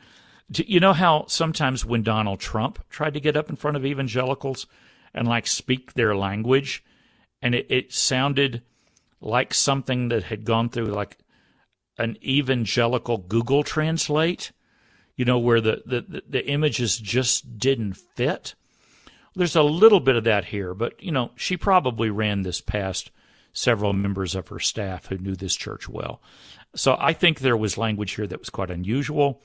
You 0.54 0.80
know 0.80 0.92
how 0.92 1.25
sometimes 1.26 1.85
when 1.85 2.02
Donald 2.02 2.38
Trump 2.38 2.85
tried 2.88 3.14
to 3.14 3.21
get 3.21 3.37
up 3.37 3.50
in 3.50 3.56
front 3.56 3.76
of 3.76 3.85
evangelicals 3.85 4.66
and 5.12 5.26
like 5.26 5.47
speak 5.47 5.95
their 5.95 6.14
language, 6.14 6.85
and 7.42 7.54
it, 7.54 7.66
it 7.68 7.92
sounded 7.92 8.62
like 9.21 9.54
something 9.54 10.09
that 10.11 10.25
had 10.25 10.45
gone 10.45 10.68
through 10.68 10.87
like 10.87 11.18
an 11.99 12.16
evangelical 12.23 13.16
Google 13.18 13.64
Translate, 13.64 14.52
you 15.16 15.25
know, 15.25 15.38
where 15.38 15.61
the, 15.61 15.82
the, 15.87 16.23
the 16.28 16.46
images 16.46 16.99
just 16.99 17.58
didn't 17.58 17.94
fit. 17.94 18.54
There's 19.35 19.56
a 19.56 19.62
little 19.62 20.00
bit 20.00 20.16
of 20.16 20.25
that 20.25 20.46
here, 20.46 20.75
but, 20.75 21.02
you 21.02 21.12
know, 21.12 21.30
she 21.37 21.56
probably 21.56 22.11
ran 22.11 22.42
this 22.42 22.61
past 22.61 23.11
several 23.52 23.92
members 23.92 24.35
of 24.35 24.49
her 24.49 24.58
staff 24.58 25.06
who 25.06 25.18
knew 25.18 25.35
this 25.35 25.56
church 25.56 25.88
well. 25.88 26.20
So 26.75 26.96
I 26.99 27.12
think 27.12 27.40
there 27.40 27.56
was 27.56 27.78
language 27.78 28.12
here 28.12 28.26
that 28.26 28.38
was 28.38 28.50
quite 28.50 28.70
unusual. 28.70 29.42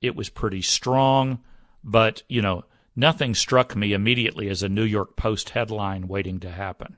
It 0.00 0.16
was 0.16 0.30
pretty 0.30 0.62
strong, 0.62 1.40
but, 1.84 2.22
you 2.28 2.40
know, 2.40 2.64
nothing 2.96 3.34
struck 3.34 3.76
me 3.76 3.92
immediately 3.92 4.48
as 4.48 4.62
a 4.62 4.68
New 4.68 4.84
York 4.84 5.16
Post 5.16 5.50
headline 5.50 6.08
waiting 6.08 6.40
to 6.40 6.50
happen. 6.50 6.96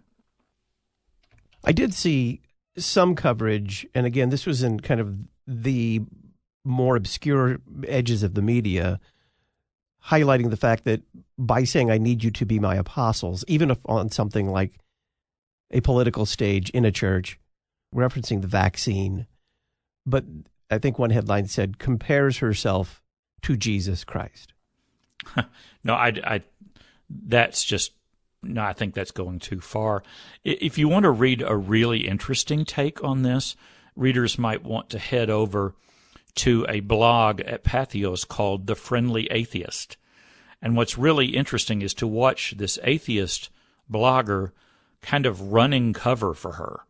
I 1.65 1.73
did 1.73 1.95
see 1.95 2.43
some 2.77 3.15
coverage, 3.15 3.87
and 3.95 4.07
again, 4.07 4.31
this 4.31 4.47
was 4.47 4.63
in 4.63 4.81
kind 4.81 5.01
of 5.01 5.15
the 5.47 6.03
more 6.65 6.97
obscure 6.97 7.59
edges 7.87 8.23
of 8.23 8.35
the 8.35 8.43
media, 8.43 9.01
highlighting 10.07 10.51
the 10.51 10.57
fact 10.57 10.85
that 10.85 11.03
by 11.39 11.65
saying, 11.65 11.91
I 11.91 11.99
need 11.99 12.23
you 12.23 12.31
to 12.33 12.47
be 12.47 12.59
my 12.59 12.77
apostles, 12.77 13.45
even 13.49 13.71
if 13.71 13.79
on 13.87 14.11
something 14.11 14.49
like 14.49 14.79
a 15.71 15.81
political 15.81 16.27
stage 16.27 16.71
in 16.71 16.85
a 16.85 16.93
church, 16.93 17.39
referencing 17.95 18.41
the 18.41 18.49
vaccine, 18.49 19.27
but 20.07 20.25
I 20.71 20.79
think 20.79 20.99
one 20.99 21.11
headline 21.11 21.47
said, 21.47 21.79
compares 21.79 22.39
herself 22.39 23.03
to 23.43 23.57
Jesus 23.57 24.05
Christ. 24.05 24.53
no, 25.85 25.95
I, 25.95 26.09
I, 26.25 26.43
that's 27.09 27.65
just 27.65 27.93
no, 28.43 28.63
I 28.63 28.73
think 28.73 28.95
that's 28.95 29.13
going 29.13 29.39
too 29.39 29.61
far. 29.61 30.03
If 30.43 30.77
you 30.77 30.89
want 30.89 31.05
to 31.05 31.11
read 31.11 31.43
a 31.43 31.57
really 31.57 32.09
interesting 32.09 32.65
take 32.65 33.03
on 33.05 33.23
this, 33.23 33.55
readers 33.95 34.39
might 34.39 34.65
want 34.65 34.91
to 34.91 34.99
head 34.99 35.31
over 35.31 35.75
to 36.37 36.67
a 36.69 36.81
blog 36.81 37.41
at 37.43 37.65
Patheos 37.65 38.27
called 38.27 38.67
The 38.67 38.75
Friendly 38.75 39.27
Atheist. 39.31 39.97
And 40.61 40.77
what's 40.77 40.97
really 40.97 41.27
interesting 41.27 41.83
is 41.83 41.95
to 41.95 42.07
watch 42.07 42.55
this 42.57 42.79
atheist 42.85 43.51
blogger 43.91 44.53
kind 45.03 45.27
of 45.27 45.53
running 45.53 45.93
cover 45.93 46.35
for 46.35 46.53
her 46.53 46.81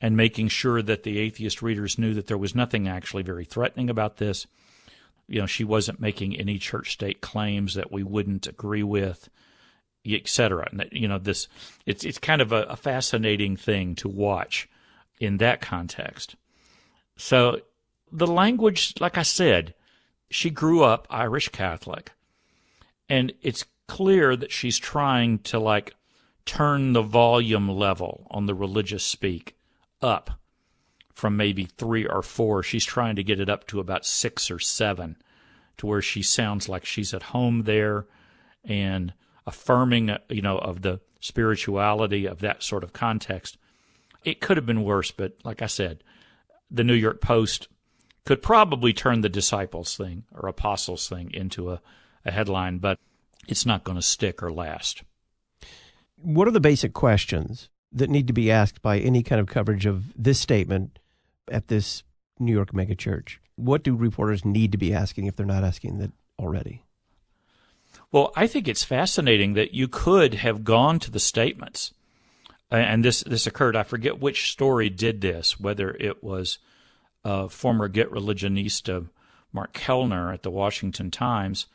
and 0.00 0.16
making 0.16 0.48
sure 0.48 0.82
that 0.82 1.04
the 1.04 1.18
atheist 1.18 1.62
readers 1.62 1.98
knew 1.98 2.12
that 2.14 2.26
there 2.26 2.36
was 2.36 2.54
nothing 2.54 2.88
actually 2.88 3.22
very 3.22 3.44
threatening 3.44 3.88
about 3.88 4.16
this. 4.16 4.46
You 5.28 5.40
know, 5.40 5.46
she 5.46 5.64
wasn't 5.64 6.00
making 6.00 6.36
any 6.36 6.58
church 6.58 6.92
state 6.92 7.20
claims 7.20 7.74
that 7.74 7.92
we 7.92 8.02
wouldn't 8.02 8.46
agree 8.46 8.82
with 8.82 9.28
etc. 10.06 10.68
And 10.70 10.80
that, 10.80 10.92
you 10.92 11.08
know, 11.08 11.18
this 11.18 11.48
it's 11.86 12.04
it's 12.04 12.18
kind 12.18 12.42
of 12.42 12.52
a, 12.52 12.64
a 12.64 12.76
fascinating 12.76 13.56
thing 13.56 13.94
to 13.96 14.08
watch 14.08 14.68
in 15.18 15.38
that 15.38 15.60
context. 15.60 16.36
So 17.16 17.60
the 18.14 18.28
language, 18.28 18.94
like 19.00 19.18
I 19.18 19.22
said, 19.22 19.74
she 20.30 20.48
grew 20.48 20.84
up 20.84 21.06
Irish 21.10 21.48
Catholic, 21.48 22.12
and 23.08 23.32
it's 23.42 23.64
clear 23.88 24.36
that 24.36 24.52
she's 24.52 24.78
trying 24.78 25.40
to 25.40 25.58
like 25.58 25.94
turn 26.46 26.92
the 26.92 27.02
volume 27.02 27.68
level 27.68 28.26
on 28.30 28.46
the 28.46 28.54
religious 28.54 29.02
speak 29.02 29.56
up 30.00 30.30
from 31.12 31.36
maybe 31.36 31.64
three 31.64 32.06
or 32.06 32.22
four. 32.22 32.62
She's 32.62 32.84
trying 32.84 33.16
to 33.16 33.24
get 33.24 33.40
it 33.40 33.48
up 33.48 33.66
to 33.68 33.80
about 33.80 34.06
six 34.06 34.48
or 34.50 34.60
seven 34.60 35.16
to 35.78 35.86
where 35.86 36.02
she 36.02 36.22
sounds 36.22 36.68
like 36.68 36.84
she's 36.84 37.12
at 37.12 37.24
home 37.24 37.64
there 37.64 38.06
and 38.64 39.12
affirming, 39.44 40.08
uh, 40.08 40.18
you 40.28 40.40
know, 40.40 40.58
of 40.58 40.82
the 40.82 41.00
spirituality 41.20 42.26
of 42.26 42.38
that 42.40 42.62
sort 42.62 42.84
of 42.84 42.92
context. 42.92 43.58
It 44.22 44.40
could 44.40 44.56
have 44.56 44.66
been 44.66 44.84
worse, 44.84 45.10
but 45.10 45.36
like 45.42 45.62
I 45.62 45.66
said, 45.66 46.04
the 46.70 46.84
New 46.84 46.94
York 46.94 47.20
Post 47.20 47.68
could 48.24 48.42
probably 48.42 48.92
turn 48.92 49.20
the 49.20 49.28
disciples 49.28 49.96
thing 49.96 50.24
or 50.34 50.48
apostles 50.48 51.08
thing 51.08 51.30
into 51.32 51.70
a, 51.70 51.80
a 52.24 52.30
headline, 52.30 52.78
but 52.78 52.98
it's 53.48 53.66
not 53.66 53.84
going 53.84 53.96
to 53.96 54.02
stick 54.02 54.42
or 54.42 54.50
last. 54.50 55.02
What 56.16 56.48
are 56.48 56.52
the 56.52 56.60
basic 56.60 56.94
questions 56.94 57.68
that 57.92 58.10
need 58.10 58.26
to 58.26 58.32
be 58.32 58.50
asked 58.50 58.80
by 58.82 58.98
any 58.98 59.22
kind 59.22 59.40
of 59.40 59.46
coverage 59.46 59.86
of 59.86 60.04
this 60.16 60.40
statement 60.40 60.98
at 61.50 61.68
this 61.68 62.02
New 62.38 62.52
York 62.52 62.72
megachurch? 62.72 63.36
What 63.56 63.82
do 63.82 63.94
reporters 63.94 64.44
need 64.44 64.72
to 64.72 64.78
be 64.78 64.94
asking 64.94 65.26
if 65.26 65.36
they're 65.36 65.46
not 65.46 65.64
asking 65.64 65.98
that 65.98 66.12
already? 66.38 66.82
Well, 68.10 68.32
I 68.36 68.46
think 68.46 68.68
it's 68.68 68.84
fascinating 68.84 69.54
that 69.54 69.74
you 69.74 69.88
could 69.88 70.34
have 70.34 70.64
gone 70.64 70.98
to 71.00 71.10
the 71.10 71.20
statements, 71.20 71.92
and 72.70 73.04
this 73.04 73.22
this 73.22 73.46
occurred. 73.46 73.76
I 73.76 73.82
forget 73.82 74.20
which 74.20 74.50
story 74.50 74.88
did 74.88 75.20
this, 75.20 75.58
whether 75.58 75.90
it 75.90 76.22
was 76.22 76.58
uh, 77.24 77.48
former 77.48 77.88
Get 77.88 78.10
Religionista 78.10 79.08
Mark 79.52 79.72
Kellner 79.72 80.32
at 80.32 80.42
the 80.42 80.50
Washington 80.50 81.10
Times, 81.10 81.66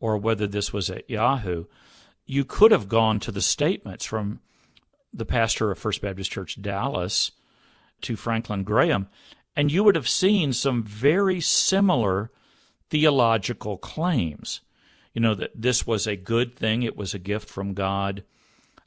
or 0.00 0.16
whether 0.16 0.46
this 0.46 0.72
was 0.72 0.90
at 0.90 1.08
Yahoo. 1.08 1.64
You 2.26 2.44
could 2.44 2.72
have 2.72 2.88
gone 2.88 3.20
to 3.20 3.32
the 3.32 3.42
statements 3.42 4.04
from 4.04 4.40
the 5.12 5.26
pastor 5.26 5.70
of 5.70 5.78
First 5.78 6.00
Baptist 6.02 6.30
Church 6.30 6.60
Dallas 6.60 7.32
to 8.02 8.16
Franklin 8.16 8.64
Graham, 8.64 9.08
and 9.56 9.70
you 9.70 9.84
would 9.84 9.96
have 9.96 10.08
seen 10.08 10.52
some 10.52 10.82
very 10.82 11.40
similar 11.40 12.30
theological 12.90 13.78
claims 13.78 14.60
you 15.12 15.20
know, 15.20 15.34
that 15.34 15.50
this 15.54 15.86
was 15.86 16.06
a 16.06 16.16
good 16.16 16.56
thing, 16.56 16.82
it 16.82 16.96
was 16.96 17.14
a 17.14 17.18
gift 17.18 17.48
from 17.48 17.74
God. 17.74 18.24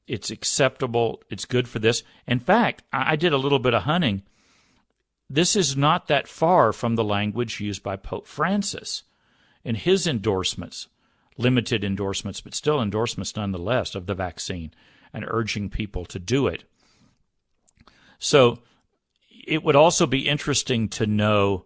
It's 0.08 0.32
acceptable, 0.32 1.22
it's 1.30 1.46
good 1.46 1.68
for 1.68 1.80
this. 1.80 2.04
In 2.28 2.40
fact, 2.40 2.84
I 2.92 3.16
did 3.16 3.34
a 3.34 3.38
little 3.38 3.60
bit 3.60 3.74
of 3.74 3.84
hunting. 3.84 4.24
This 5.30 5.56
is 5.56 5.76
not 5.76 6.08
that 6.08 6.28
far 6.28 6.72
from 6.72 6.96
the 6.96 7.04
language 7.04 7.60
used 7.60 7.82
by 7.82 7.96
Pope 7.96 8.28
Francis 8.28 9.04
in 9.64 9.76
his 9.76 10.06
endorsements, 10.06 10.88
limited 11.38 11.84
endorsements, 11.84 12.42
but 12.42 12.54
still 12.54 12.82
endorsements 12.82 13.36
nonetheless, 13.36 13.96
of 13.96 14.06
the 14.06 14.14
vaccine 14.14 14.72
and 15.12 15.26
urging 15.28 15.70
people 15.70 16.06
to 16.06 16.20
do 16.20 16.48
it. 16.48 16.64
So 18.20 18.60
it 19.48 19.64
would 19.64 19.76
also 19.76 20.06
be 20.06 20.30
interesting 20.30 20.90
to 20.90 21.08
know 21.08 21.66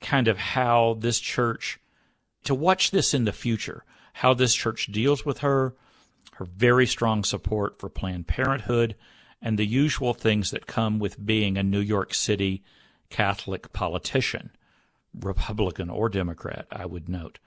kind 0.00 0.28
of 0.28 0.36
how 0.36 0.96
this 0.98 1.18
church 1.20 1.78
to 2.44 2.54
watch 2.54 2.90
this 2.90 3.14
in 3.14 3.24
the 3.24 3.32
future, 3.32 3.84
how 4.14 4.34
this 4.34 4.54
church 4.54 4.90
deals 4.90 5.24
with 5.24 5.38
her, 5.38 5.74
her 6.32 6.44
very 6.44 6.86
strong 6.86 7.24
support 7.24 7.78
for 7.78 7.88
Planned 7.88 8.26
Parenthood, 8.26 8.96
and 9.40 9.58
the 9.58 9.66
usual 9.66 10.12
things 10.12 10.50
that 10.50 10.66
come 10.66 10.98
with 10.98 11.24
being 11.24 11.56
a 11.56 11.62
New 11.62 11.80
York 11.80 12.14
City 12.14 12.62
Catholic 13.12 13.74
politician, 13.74 14.50
Republican 15.14 15.90
or 15.90 16.08
Democrat, 16.08 16.66
I 16.72 16.86
would 16.86 17.10
note. 17.10 17.38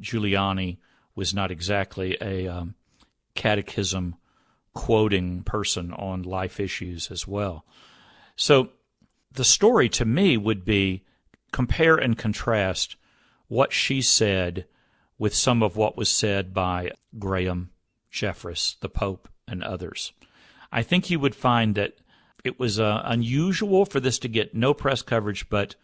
Giuliani 0.00 0.78
was 1.14 1.34
not 1.34 1.50
exactly 1.50 2.16
a 2.22 2.48
um, 2.48 2.74
catechism 3.34 4.16
quoting 4.72 5.42
person 5.42 5.92
on 5.92 6.22
life 6.22 6.58
issues 6.58 7.10
as 7.10 7.28
well. 7.28 7.66
So 8.34 8.70
the 9.30 9.44
story 9.44 9.90
to 9.90 10.06
me 10.06 10.38
would 10.38 10.64
be 10.64 11.04
compare 11.52 11.96
and 11.96 12.16
contrast 12.16 12.96
what 13.46 13.74
she 13.74 14.00
said 14.00 14.64
with 15.18 15.34
some 15.34 15.62
of 15.62 15.76
what 15.76 15.98
was 15.98 16.08
said 16.08 16.54
by 16.54 16.92
Graham, 17.18 17.68
Jeffress, 18.10 18.80
the 18.80 18.88
Pope, 18.88 19.28
and 19.46 19.62
others. 19.62 20.14
I 20.72 20.82
think 20.82 21.10
you 21.10 21.20
would 21.20 21.34
find 21.34 21.74
that 21.74 21.98
it 22.44 22.58
was 22.58 22.78
uh, 22.80 23.02
unusual 23.04 23.84
for 23.84 24.00
this 24.00 24.18
to 24.20 24.28
get 24.28 24.54
no 24.54 24.74
press 24.74 25.02
coverage, 25.02 25.48
but 25.48 25.76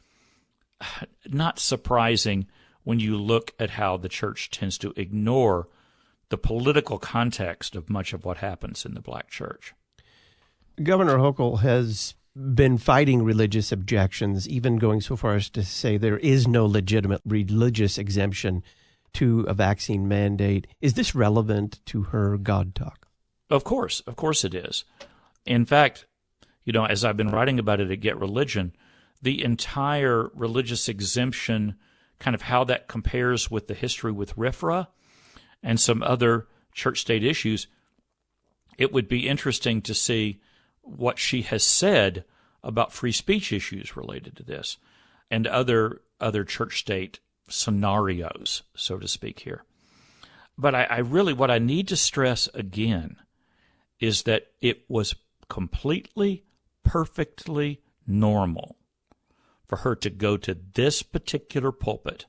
not 1.26 1.58
surprising 1.58 2.46
when 2.84 3.00
you 3.00 3.16
look 3.16 3.52
at 3.58 3.70
how 3.70 3.96
the 3.96 4.08
church 4.08 4.50
tends 4.50 4.78
to 4.78 4.92
ignore 4.96 5.68
the 6.28 6.38
political 6.38 6.98
context 6.98 7.76
of 7.76 7.90
much 7.90 8.12
of 8.12 8.24
what 8.24 8.38
happens 8.38 8.84
in 8.84 8.94
the 8.94 9.00
black 9.00 9.28
church. 9.28 9.74
Governor 10.82 11.16
Hochul 11.18 11.60
has 11.60 12.14
been 12.54 12.76
fighting 12.76 13.22
religious 13.22 13.72
objections, 13.72 14.48
even 14.48 14.76
going 14.76 15.00
so 15.00 15.16
far 15.16 15.36
as 15.36 15.48
to 15.50 15.64
say 15.64 15.96
there 15.96 16.18
is 16.18 16.46
no 16.46 16.66
legitimate 16.66 17.22
religious 17.24 17.96
exemption 17.96 18.62
to 19.14 19.40
a 19.48 19.54
vaccine 19.54 20.06
mandate. 20.06 20.66
Is 20.80 20.94
this 20.94 21.14
relevant 21.14 21.80
to 21.86 22.02
her 22.02 22.36
God 22.36 22.74
talk? 22.74 23.08
Of 23.48 23.64
course, 23.64 24.00
of 24.00 24.16
course 24.16 24.44
it 24.44 24.54
is. 24.54 24.84
In 25.46 25.64
fact, 25.64 26.06
you 26.66 26.72
know, 26.72 26.84
as 26.84 27.04
I've 27.04 27.16
been 27.16 27.30
writing 27.30 27.58
about 27.58 27.80
it 27.80 27.90
at 27.90 28.00
Get 28.00 28.18
Religion, 28.18 28.74
the 29.22 29.42
entire 29.42 30.30
religious 30.34 30.88
exemption, 30.88 31.76
kind 32.18 32.34
of 32.34 32.42
how 32.42 32.64
that 32.64 32.88
compares 32.88 33.50
with 33.50 33.68
the 33.68 33.74
history 33.74 34.12
with 34.12 34.36
RFRA 34.36 34.88
and 35.62 35.80
some 35.80 36.02
other 36.02 36.48
church 36.74 37.00
state 37.00 37.24
issues, 37.24 37.68
it 38.76 38.92
would 38.92 39.08
be 39.08 39.28
interesting 39.28 39.80
to 39.82 39.94
see 39.94 40.40
what 40.82 41.18
she 41.18 41.42
has 41.42 41.64
said 41.64 42.24
about 42.62 42.92
free 42.92 43.12
speech 43.12 43.52
issues 43.52 43.96
related 43.96 44.36
to 44.36 44.42
this 44.42 44.76
and 45.30 45.46
other 45.46 46.02
other 46.20 46.44
church 46.44 46.78
state 46.78 47.20
scenarios, 47.48 48.62
so 48.74 48.98
to 48.98 49.06
speak, 49.06 49.40
here. 49.40 49.64
But 50.58 50.74
I, 50.74 50.84
I 50.84 50.98
really 50.98 51.32
what 51.32 51.50
I 51.50 51.58
need 51.58 51.88
to 51.88 51.96
stress 51.96 52.48
again 52.54 53.16
is 54.00 54.22
that 54.24 54.48
it 54.60 54.84
was 54.88 55.14
completely, 55.48 56.44
perfectly 56.86 57.80
normal 58.06 58.76
for 59.66 59.78
her 59.78 59.96
to 59.96 60.08
go 60.08 60.36
to 60.36 60.56
this 60.74 61.02
particular 61.02 61.72
pulpit, 61.72 62.26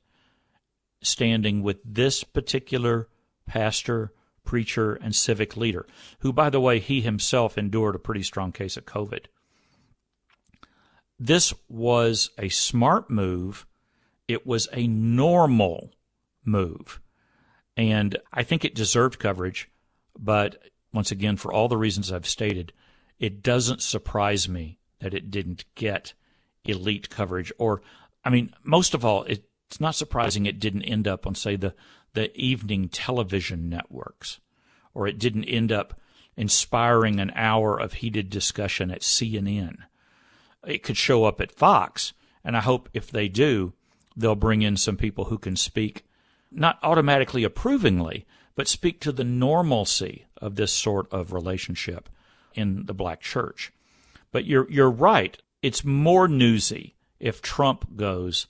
standing 1.02 1.62
with 1.62 1.78
this 1.86 2.24
particular 2.24 3.08
pastor, 3.46 4.12
preacher, 4.44 4.96
and 4.96 5.16
civic 5.16 5.56
leader, 5.56 5.86
who, 6.20 6.34
by 6.34 6.50
the 6.50 6.60
way, 6.60 6.80
he 6.80 7.02
himself 7.02 7.58
endured 7.58 7.96
a 7.96 8.00
pretty 8.00 8.24
strong 8.24 8.52
case 8.52 8.76
of 8.76 8.86
COVID. 8.86 9.26
This 11.20 11.54
was 11.70 12.32
a 12.40 12.50
smart 12.50 13.10
move. 13.12 13.68
It 14.28 14.46
was 14.46 14.68
a 14.74 14.88
normal 14.88 15.92
move. 16.44 17.00
And 17.76 18.18
I 18.34 18.42
think 18.42 18.66
it 18.66 18.74
deserved 18.74 19.20
coverage. 19.20 19.70
But 20.18 20.64
once 20.92 21.12
again, 21.12 21.38
for 21.38 21.54
all 21.54 21.68
the 21.68 21.78
reasons 21.78 22.12
I've 22.12 22.28
stated, 22.28 22.74
it 23.19 23.41
doesn't 23.41 23.81
surprise 23.81 24.47
me 24.47 24.79
that 25.00 25.13
it 25.13 25.31
didn't 25.31 25.65
get 25.75 26.13
elite 26.65 27.09
coverage. 27.09 27.51
Or, 27.57 27.81
I 28.24 28.29
mean, 28.29 28.53
most 28.63 28.93
of 28.93 29.03
all, 29.05 29.24
it's 29.24 29.79
not 29.79 29.95
surprising 29.95 30.45
it 30.45 30.59
didn't 30.59 30.83
end 30.83 31.07
up 31.07 31.25
on, 31.25 31.36
say, 31.36 31.55
the, 31.55 31.74
the 32.13 32.36
evening 32.39 32.89
television 32.89 33.69
networks, 33.69 34.39
or 34.93 35.07
it 35.07 35.19
didn't 35.19 35.45
end 35.45 35.71
up 35.71 36.00
inspiring 36.36 37.19
an 37.19 37.31
hour 37.36 37.79
of 37.79 37.93
heated 37.93 38.29
discussion 38.29 38.91
at 38.91 39.01
CNN. 39.01 39.77
It 40.65 40.83
could 40.83 40.97
show 40.97 41.25
up 41.25 41.41
at 41.41 41.51
Fox, 41.51 42.13
and 42.43 42.55
I 42.55 42.62
hope 42.62 42.89
if 42.93 43.09
they 43.09 43.27
do, 43.27 43.74
they'll 44.15 44.36
bring 44.36 44.62
in 44.62 44.77
some 44.77 44.97
people 44.97 45.25
who 45.25 45.38
can 45.38 45.55
speak 45.55 46.03
not 46.51 46.79
automatically 46.81 47.43
approvingly, 47.43 48.25
but 48.55 48.67
speak 48.67 49.00
to 49.01 49.12
the 49.12 49.24
normalcy 49.24 50.25
of 50.38 50.55
this 50.55 50.71
sort 50.71 51.12
of 51.12 51.33
relationship 51.33 52.09
in 52.58 52.86
the 52.86 52.94
black 52.94 53.22
church. 53.22 53.72
But 54.32 54.46
you're 54.46 54.70
you're 54.70 54.92
right 54.92 55.42
it's 55.62 55.84
more 55.84 56.28
newsy 56.28 56.96
if 57.20 57.41
Trump 57.41 57.96
goes 57.96 58.48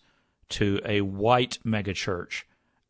to 0.49 0.79
a 0.85 1.01
white 1.01 1.59
megachurch 1.65 2.43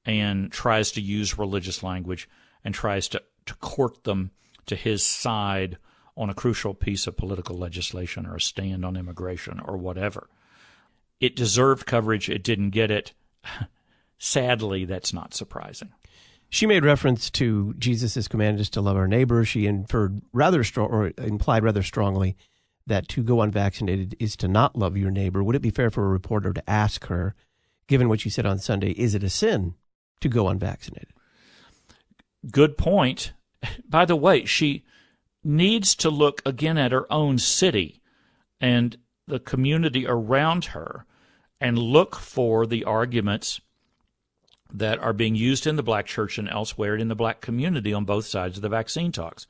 and 0.06 0.52
tries 0.52 0.92
to 0.92 1.02
use 1.02 1.38
religious 1.38 1.84
language 1.84 2.28
and 2.64 2.74
tries 2.74 3.08
to, 3.10 3.22
to 3.46 3.56
court 3.56 4.04
them 4.04 4.32
to 4.66 4.76
his 4.76 5.06
side 5.06 5.78
on 6.16 6.30
a 6.30 6.34
crucial 6.34 6.74
piece 6.74 7.08
of 7.08 7.18
political 7.18 7.58
legislation 7.58 8.26
or 8.26 8.36
a 8.36 8.42
stand 8.42 8.84
on 8.84 8.98
immigration 8.98 9.60
or 9.60 9.78
whatever. 9.78 10.28
It 11.20 11.36
deserved 11.36 11.86
coverage, 11.86 12.30
it 12.30 12.44
didn't 12.44 12.72
get 12.72 12.92
it. 12.92 13.14
Sadly, 14.18 14.86
that's 14.86 15.14
not 15.14 15.34
surprising. 15.34 15.94
She 16.50 16.66
made 16.66 16.86
reference 16.86 17.30
to 17.32 17.74
Jesus' 17.78 18.28
command 18.28 18.60
us 18.60 18.70
to 18.70 18.82
love 18.82 18.96
our 18.96 19.08
neighbor. 19.08 19.44
She 19.44 19.66
inferred 19.66 20.22
rather 20.32 20.64
strong, 20.64 20.90
or 20.90 21.12
implied 21.18 21.64
rather 21.64 21.84
strongly 21.84 22.38
that 22.86 23.08
to 23.10 23.22
go 23.22 23.42
unvaccinated 23.42 24.16
is 24.18 24.38
to 24.38 24.48
not 24.48 24.78
love 24.78 24.96
your 24.96 25.12
neighbor, 25.12 25.44
would 25.44 25.56
it 25.56 25.62
be 25.62 25.70
fair 25.70 25.92
for 25.92 26.06
a 26.06 26.10
reporter 26.10 26.54
to 26.54 26.70
ask 26.70 27.08
her, 27.08 27.36
given 27.88 28.08
what 28.08 28.22
she 28.22 28.30
said 28.30 28.46
on 28.46 28.60
Sunday, 28.60 28.92
is 28.92 29.14
it 29.14 29.24
a 29.24 29.30
sin 29.30 29.76
to 30.22 30.30
go 30.30 30.48
unvaccinated? 30.48 31.12
Good 32.50 32.78
point. 32.78 33.34
By 33.88 34.06
the 34.06 34.16
way, 34.16 34.46
she 34.46 34.86
needs 35.44 35.96
to 35.96 36.10
look 36.10 36.42
again 36.46 36.78
at 36.78 36.94
her 36.94 37.12
own 37.12 37.38
city 37.40 38.02
and 38.62 38.98
the 39.28 39.40
community 39.40 40.08
around 40.08 40.66
her 40.66 41.06
and 41.60 41.78
look 41.78 42.16
for 42.16 42.66
the 42.66 42.86
arguments 42.86 43.60
that 44.74 45.00
are 45.00 45.14
being 45.14 45.36
used 45.36 45.66
in 45.66 45.76
the 45.76 45.84
black 45.84 46.06
church 46.06 46.38
and 46.38 46.50
elsewhere 46.50 46.96
in 46.96 47.08
the 47.08 47.16
black 47.16 47.42
community 47.42 47.94
on 47.94 48.06
both 48.06 48.26
sides 48.26 48.58
of 48.58 48.62
the 48.62 48.70
vaccine 48.70 49.12
talks. 49.12 49.48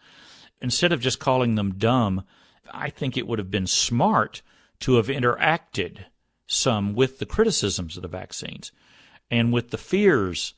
Instead 0.61 0.91
of 0.91 1.01
just 1.01 1.19
calling 1.19 1.55
them 1.55 1.75
dumb, 1.75 2.23
I 2.71 2.89
think 2.89 3.17
it 3.17 3.27
would 3.27 3.39
have 3.39 3.51
been 3.51 3.67
smart 3.67 4.41
to 4.79 4.95
have 4.95 5.07
interacted 5.07 6.05
some 6.47 6.93
with 6.93 7.19
the 7.19 7.25
criticisms 7.25 7.95
of 7.97 8.01
the 8.01 8.07
vaccines 8.07 8.71
and 9.29 9.51
with 9.51 9.71
the 9.71 9.77
fears 9.77 10.53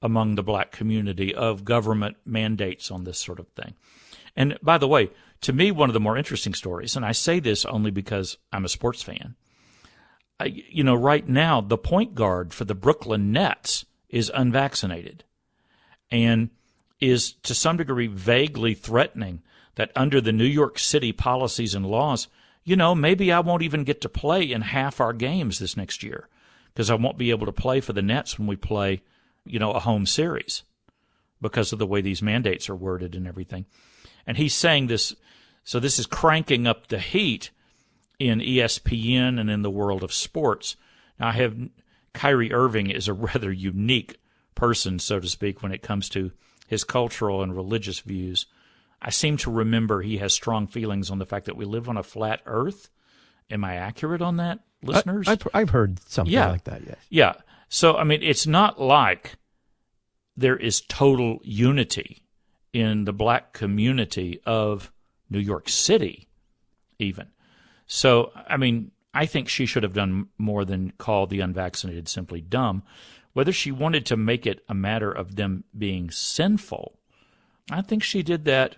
among 0.00 0.34
the 0.34 0.42
black 0.42 0.70
community 0.70 1.34
of 1.34 1.64
government 1.64 2.16
mandates 2.24 2.90
on 2.90 3.04
this 3.04 3.18
sort 3.18 3.40
of 3.40 3.48
thing. 3.48 3.74
And 4.36 4.58
by 4.62 4.78
the 4.78 4.88
way, 4.88 5.10
to 5.42 5.52
me, 5.52 5.70
one 5.70 5.88
of 5.88 5.94
the 5.94 6.00
more 6.00 6.16
interesting 6.16 6.54
stories, 6.54 6.96
and 6.96 7.04
I 7.04 7.12
say 7.12 7.40
this 7.40 7.64
only 7.64 7.90
because 7.90 8.38
I'm 8.52 8.64
a 8.64 8.68
sports 8.68 9.02
fan, 9.02 9.36
I, 10.40 10.46
you 10.46 10.82
know, 10.82 10.94
right 10.94 11.26
now, 11.28 11.60
the 11.60 11.78
point 11.78 12.14
guard 12.14 12.52
for 12.52 12.64
the 12.64 12.74
Brooklyn 12.74 13.30
Nets 13.30 13.84
is 14.14 14.30
unvaccinated 14.32 15.24
and 16.08 16.48
is 17.00 17.32
to 17.32 17.52
some 17.52 17.76
degree 17.76 18.06
vaguely 18.06 18.72
threatening 18.72 19.42
that 19.74 19.90
under 19.96 20.20
the 20.20 20.32
New 20.32 20.44
York 20.44 20.78
City 20.78 21.10
policies 21.10 21.74
and 21.74 21.84
laws, 21.84 22.28
you 22.62 22.76
know, 22.76 22.94
maybe 22.94 23.32
I 23.32 23.40
won't 23.40 23.64
even 23.64 23.82
get 23.82 24.00
to 24.02 24.08
play 24.08 24.44
in 24.44 24.62
half 24.62 25.00
our 25.00 25.12
games 25.12 25.58
this 25.58 25.76
next 25.76 26.04
year 26.04 26.28
because 26.72 26.90
I 26.90 26.94
won't 26.94 27.18
be 27.18 27.30
able 27.30 27.46
to 27.46 27.52
play 27.52 27.80
for 27.80 27.92
the 27.92 28.02
Nets 28.02 28.38
when 28.38 28.46
we 28.46 28.54
play, 28.54 29.02
you 29.44 29.58
know, 29.58 29.72
a 29.72 29.80
home 29.80 30.06
series 30.06 30.62
because 31.40 31.72
of 31.72 31.80
the 31.80 31.86
way 31.86 32.00
these 32.00 32.22
mandates 32.22 32.70
are 32.70 32.76
worded 32.76 33.16
and 33.16 33.26
everything. 33.26 33.66
And 34.28 34.36
he's 34.36 34.54
saying 34.54 34.86
this, 34.86 35.16
so 35.64 35.80
this 35.80 35.98
is 35.98 36.06
cranking 36.06 36.68
up 36.68 36.86
the 36.86 37.00
heat 37.00 37.50
in 38.20 38.38
ESPN 38.38 39.40
and 39.40 39.50
in 39.50 39.62
the 39.62 39.70
world 39.70 40.04
of 40.04 40.12
sports. 40.12 40.76
Now, 41.18 41.28
I 41.28 41.32
have 41.32 41.56
Kyrie 42.14 42.52
Irving 42.52 42.90
is 42.90 43.08
a 43.08 43.12
rather 43.12 43.52
unique 43.52 44.18
person, 44.54 44.98
so 44.98 45.20
to 45.20 45.28
speak, 45.28 45.62
when 45.62 45.72
it 45.72 45.82
comes 45.82 46.08
to 46.10 46.32
his 46.66 46.84
cultural 46.84 47.42
and 47.42 47.54
religious 47.54 48.00
views. 48.00 48.46
I 49.02 49.10
seem 49.10 49.36
to 49.38 49.50
remember 49.50 50.00
he 50.00 50.16
has 50.18 50.32
strong 50.32 50.66
feelings 50.66 51.10
on 51.10 51.18
the 51.18 51.26
fact 51.26 51.44
that 51.46 51.56
we 51.56 51.66
live 51.66 51.88
on 51.88 51.98
a 51.98 52.02
flat 52.02 52.40
Earth. 52.46 52.88
Am 53.50 53.62
I 53.62 53.74
accurate 53.74 54.22
on 54.22 54.38
that, 54.38 54.60
listeners? 54.82 55.28
I, 55.28 55.32
have 55.32 55.48
I've 55.52 55.70
heard 55.70 56.00
something 56.08 56.32
yeah. 56.32 56.50
like 56.50 56.64
that. 56.64 56.82
Yes. 56.86 56.96
Yeah. 57.10 57.32
So 57.68 57.96
I 57.96 58.04
mean, 58.04 58.22
it's 58.22 58.46
not 58.46 58.80
like 58.80 59.34
there 60.36 60.56
is 60.56 60.80
total 60.80 61.40
unity 61.42 62.22
in 62.72 63.04
the 63.04 63.12
black 63.12 63.52
community 63.52 64.40
of 64.46 64.90
New 65.28 65.38
York 65.38 65.68
City, 65.68 66.28
even. 66.98 67.26
So 67.86 68.32
I 68.48 68.56
mean, 68.56 68.90
I 69.14 69.26
think 69.26 69.48
she 69.48 69.64
should 69.64 69.84
have 69.84 69.94
done 69.94 70.28
more 70.36 70.64
than 70.64 70.92
call 70.98 71.26
the 71.26 71.40
unvaccinated 71.40 72.08
simply 72.08 72.40
dumb. 72.40 72.82
Whether 73.32 73.52
she 73.52 73.70
wanted 73.70 74.04
to 74.06 74.16
make 74.16 74.46
it 74.46 74.64
a 74.68 74.74
matter 74.74 75.10
of 75.10 75.36
them 75.36 75.64
being 75.76 76.10
sinful, 76.10 76.98
I 77.70 77.80
think 77.80 78.02
she 78.02 78.22
did 78.22 78.44
that 78.44 78.76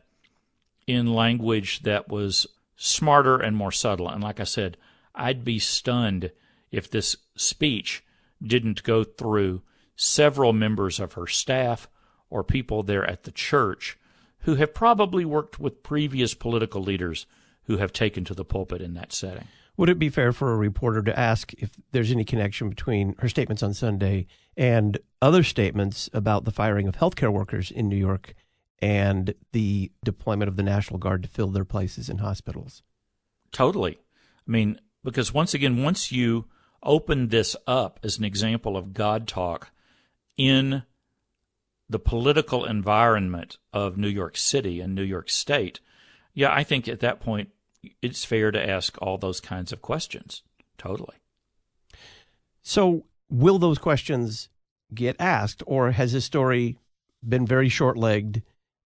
in 0.87 1.12
language 1.12 1.81
that 1.83 2.09
was 2.09 2.46
smarter 2.77 3.38
and 3.38 3.57
more 3.57 3.72
subtle. 3.72 4.09
And 4.09 4.22
like 4.22 4.38
I 4.38 4.44
said, 4.44 4.77
I'd 5.14 5.44
be 5.44 5.59
stunned 5.59 6.31
if 6.70 6.90
this 6.90 7.16
speech 7.35 8.05
didn't 8.42 8.83
go 8.83 9.03
through 9.03 9.62
several 9.96 10.53
members 10.53 11.01
of 11.01 11.14
her 11.14 11.27
staff 11.27 11.88
or 12.29 12.44
people 12.44 12.83
there 12.83 13.09
at 13.09 13.25
the 13.25 13.31
church 13.31 13.99
who 14.40 14.57
have 14.57 14.75
probably 14.75 15.25
worked 15.25 15.59
with 15.59 15.83
previous 15.83 16.35
political 16.35 16.83
leaders 16.83 17.27
who 17.64 17.79
have 17.79 17.92
taken 17.92 18.25
to 18.25 18.35
the 18.35 18.44
pulpit 18.44 18.81
in 18.81 18.94
that 18.94 19.12
setting. 19.12 19.49
Would 19.76 19.90
it 19.90 19.98
be 19.98 20.08
fair 20.08 20.32
for 20.32 20.52
a 20.52 20.56
reporter 20.56 21.02
to 21.02 21.18
ask 21.18 21.52
if 21.54 21.70
there's 21.92 22.10
any 22.10 22.24
connection 22.24 22.68
between 22.68 23.14
her 23.18 23.28
statements 23.28 23.62
on 23.62 23.74
Sunday 23.74 24.26
and 24.56 24.98
other 25.20 25.42
statements 25.42 26.08
about 26.12 26.44
the 26.44 26.50
firing 26.50 26.88
of 26.88 26.96
healthcare 26.96 27.32
workers 27.32 27.70
in 27.70 27.88
New 27.88 27.96
York 27.96 28.34
and 28.78 29.34
the 29.52 29.90
deployment 30.04 30.48
of 30.48 30.56
the 30.56 30.62
National 30.62 30.98
Guard 30.98 31.22
to 31.22 31.28
fill 31.28 31.48
their 31.48 31.64
places 31.64 32.08
in 32.08 32.18
hospitals? 32.18 32.82
Totally. 33.52 33.98
I 34.46 34.50
mean, 34.50 34.80
because 35.04 35.34
once 35.34 35.54
again, 35.54 35.82
once 35.82 36.10
you 36.10 36.46
open 36.82 37.28
this 37.28 37.54
up 37.66 38.00
as 38.02 38.18
an 38.18 38.24
example 38.24 38.76
of 38.76 38.94
God 38.94 39.28
talk 39.28 39.70
in 40.36 40.84
the 41.88 41.98
political 41.98 42.64
environment 42.64 43.58
of 43.72 43.96
New 43.96 44.08
York 44.08 44.36
City 44.36 44.80
and 44.80 44.94
New 44.94 45.02
York 45.02 45.30
State, 45.30 45.80
yeah, 46.34 46.52
I 46.52 46.64
think 46.64 46.88
at 46.88 47.00
that 47.00 47.20
point 47.20 47.50
it's 48.03 48.25
fair 48.25 48.51
to 48.51 48.70
ask 48.70 48.96
all 49.01 49.18
those 49.18 49.40
kinds 49.40 49.72
of 49.72 49.83
questions. 49.83 50.42
Totally. 50.79 51.16
So, 52.62 53.05
will 53.31 53.59
those 53.59 53.79
questions 53.79 54.49
get 54.94 55.16
asked, 55.18 55.62
or 55.66 55.92
has 55.92 56.12
this 56.12 56.25
story 56.25 56.79
been 57.27 57.46
very 57.46 57.68
short 57.68 57.96
legged 57.96 58.42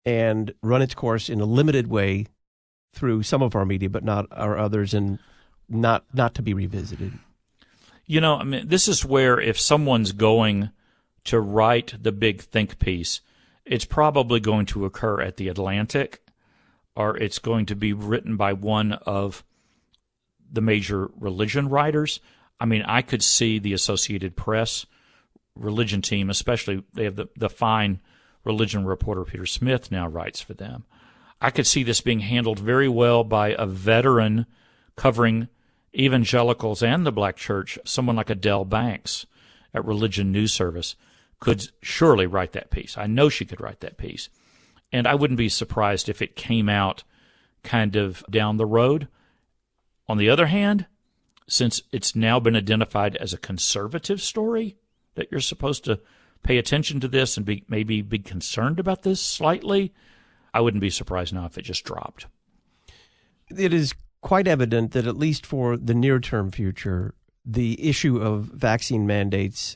and 0.06 0.54
run 0.62 0.82
its 0.82 0.94
course 0.94 1.30
in 1.30 1.42
a 1.42 1.46
limited 1.46 1.88
way 1.88 2.28
through 2.94 3.24
some 3.24 3.42
of 3.42 3.56
our 3.56 3.66
media, 3.66 3.90
but 3.90 4.04
not 4.04 4.28
our 4.32 4.58
others, 4.58 4.94
and 4.94 5.20
not 5.70 6.06
not 6.14 6.36
to 6.36 6.42
be 6.42 6.54
revisited? 6.54 7.14
You 8.06 8.22
know, 8.22 8.36
I 8.36 8.44
mean, 8.44 8.68
this 8.68 8.88
is 8.88 9.04
where 9.04 9.40
if 9.40 9.60
someone's 9.60 10.12
going 10.12 10.70
to 11.26 11.40
write 11.40 11.96
the 12.02 12.12
big 12.12 12.42
think 12.42 12.78
piece, 12.80 13.22
it's 13.66 13.86
probably 13.86 14.40
going 14.40 14.68
to 14.68 14.86
occur 14.86 15.22
at 15.22 15.38
the 15.38 15.48
Atlantic 15.48 16.22
or 16.96 17.18
it's 17.18 17.40
going 17.40 17.66
to 17.68 17.76
be 17.76 17.94
written 17.94 18.38
by 18.38 18.54
one 18.54 18.94
of 18.94 19.44
the 20.52 20.62
major 20.62 21.10
religion 21.18 21.70
writers. 21.70 22.20
I 22.60 22.66
mean, 22.66 22.84
I 22.84 23.02
could 23.02 23.24
see 23.24 23.60
the 23.60 23.74
Associated 23.74 24.36
Press 24.36 24.86
religion 25.56 26.02
team, 26.02 26.30
especially 26.30 26.84
they 26.94 27.04
have 27.04 27.16
the, 27.16 27.28
the 27.36 27.50
fine 27.50 28.00
religion 28.44 28.86
reporter 28.86 29.24
Peter 29.24 29.46
Smith 29.46 29.92
now 29.92 30.08
writes 30.08 30.42
for 30.42 30.54
them. 30.54 30.86
I 31.42 31.50
could 31.50 31.68
see 31.68 31.84
this 31.84 32.02
being 32.02 32.22
handled 32.22 32.60
very 32.60 32.88
well 32.88 33.24
by 33.24 33.50
a 33.58 33.66
veteran 33.66 34.46
covering 34.96 35.50
evangelicals 35.94 36.84
and 36.84 37.06
the 37.06 37.12
black 37.12 37.36
church, 37.36 37.78
someone 37.86 38.16
like 38.16 38.30
Adelle 38.30 38.66
Banks 38.66 39.26
at 39.74 39.86
Religion 39.86 40.32
News 40.32 40.54
Service 40.54 40.96
could 41.40 41.70
surely 41.82 42.26
write 42.26 42.54
that 42.54 42.72
piece. 42.72 42.98
I 42.98 43.08
know 43.08 43.30
she 43.30 43.46
could 43.46 43.62
write 43.62 43.82
that 43.82 43.98
piece. 43.98 44.30
And 44.96 45.08
I 45.08 45.14
wouldn't 45.14 45.38
be 45.38 45.50
surprised 45.50 46.08
if 46.08 46.22
it 46.22 46.38
came 46.38 46.70
out 46.70 47.04
kind 47.64 47.98
of 47.98 48.24
down 48.30 48.56
the 48.56 48.66
road. 48.66 49.10
On 50.08 50.18
the 50.18 50.30
other 50.30 50.46
hand, 50.46 50.86
since 51.50 51.82
it's 51.92 52.16
now 52.16 52.40
been 52.40 52.56
identified 52.56 53.18
as 53.18 53.34
a 53.34 53.38
conservative 53.38 54.22
story, 54.22 54.78
that 55.16 55.30
you're 55.30 55.42
supposed 55.42 55.84
to 55.84 56.00
pay 56.44 56.58
attention 56.58 57.02
to 57.02 57.10
this 57.10 57.36
and 57.36 57.46
be 57.46 57.66
maybe 57.68 58.02
be 58.02 58.20
concerned 58.20 58.80
about 58.80 59.02
this 59.02 59.20
slightly, 59.20 59.94
I 60.54 60.62
wouldn't 60.62 60.80
be 60.80 60.90
surprised 60.90 61.34
now 61.34 61.46
if 61.46 61.58
it 61.58 61.64
just 61.64 61.84
dropped. 61.84 62.28
It 63.50 63.74
is 63.74 63.94
quite 64.22 64.48
evident 64.48 64.94
that 64.94 65.08
at 65.08 65.18
least 65.18 65.46
for 65.46 65.76
the 65.76 65.94
near 65.94 66.22
term 66.22 66.52
future, 66.52 67.14
the 67.46 67.86
issue 67.86 68.16
of 68.22 68.46
vaccine 68.46 69.06
mandates 69.06 69.76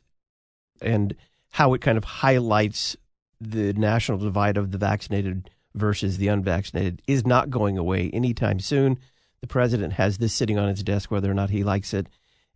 and 0.82 1.14
how 1.52 1.74
it 1.74 1.82
kind 1.82 1.98
of 1.98 2.06
highlights 2.06 2.96
the 3.42 3.74
national 3.74 4.18
divide 4.18 4.58
of 4.58 4.72
the 4.72 4.78
vaccinated 4.78 5.50
versus 5.76 6.18
the 6.18 6.28
unvaccinated 6.28 7.02
is 7.08 7.26
not 7.26 7.50
going 7.50 7.78
away 7.78 8.10
anytime 8.12 8.60
soon. 8.60 8.98
The 9.42 9.48
president 9.48 9.94
has 9.94 10.18
this 10.18 10.34
sitting 10.34 10.58
on 10.58 10.70
his 10.70 10.84
desk, 10.84 11.12
whether 11.12 11.32
or 11.32 11.36
not 11.36 11.50
he 11.50 11.64
likes 11.64 11.94
it. 11.94 12.08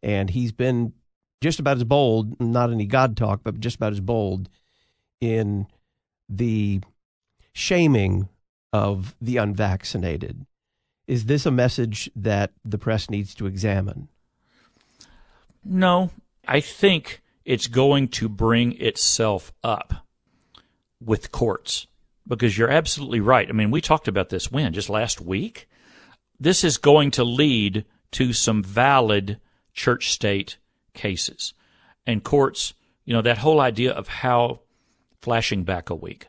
And 0.01 0.29
he's 0.29 0.51
been 0.51 0.93
just 1.41 1.59
about 1.59 1.77
as 1.77 1.83
bold, 1.83 2.39
not 2.39 2.71
any 2.71 2.85
God 2.85 3.15
talk, 3.15 3.41
but 3.43 3.59
just 3.59 3.77
about 3.77 3.93
as 3.93 3.99
bold 3.99 4.49
in 5.21 5.67
the 6.27 6.81
shaming 7.53 8.27
of 8.73 9.15
the 9.21 9.37
unvaccinated. 9.37 10.45
Is 11.07 11.25
this 11.25 11.45
a 11.45 11.51
message 11.51 12.09
that 12.15 12.51
the 12.65 12.77
press 12.77 13.09
needs 13.09 13.35
to 13.35 13.45
examine? 13.45 14.09
No, 15.63 16.11
I 16.47 16.59
think 16.59 17.21
it's 17.45 17.67
going 17.67 18.09
to 18.09 18.27
bring 18.27 18.73
itself 18.81 19.53
up 19.63 20.05
with 21.05 21.31
courts 21.31 21.87
because 22.27 22.57
you're 22.57 22.69
absolutely 22.69 23.19
right. 23.19 23.49
I 23.49 23.51
mean, 23.51 23.71
we 23.71 23.81
talked 23.81 24.07
about 24.07 24.29
this 24.29 24.51
when 24.51 24.73
just 24.73 24.89
last 24.89 25.21
week. 25.21 25.67
This 26.39 26.63
is 26.63 26.77
going 26.77 27.11
to 27.11 27.23
lead 27.23 27.85
to 28.11 28.33
some 28.33 28.63
valid 28.63 29.39
church 29.73 30.11
state 30.11 30.57
cases 30.93 31.53
and 32.05 32.23
courts. 32.23 32.73
You 33.05 33.13
know, 33.13 33.21
that 33.21 33.39
whole 33.39 33.59
idea 33.59 33.91
of 33.91 34.07
how 34.07 34.61
flashing 35.21 35.63
back 35.63 35.89
a 35.89 35.95
week, 35.95 36.27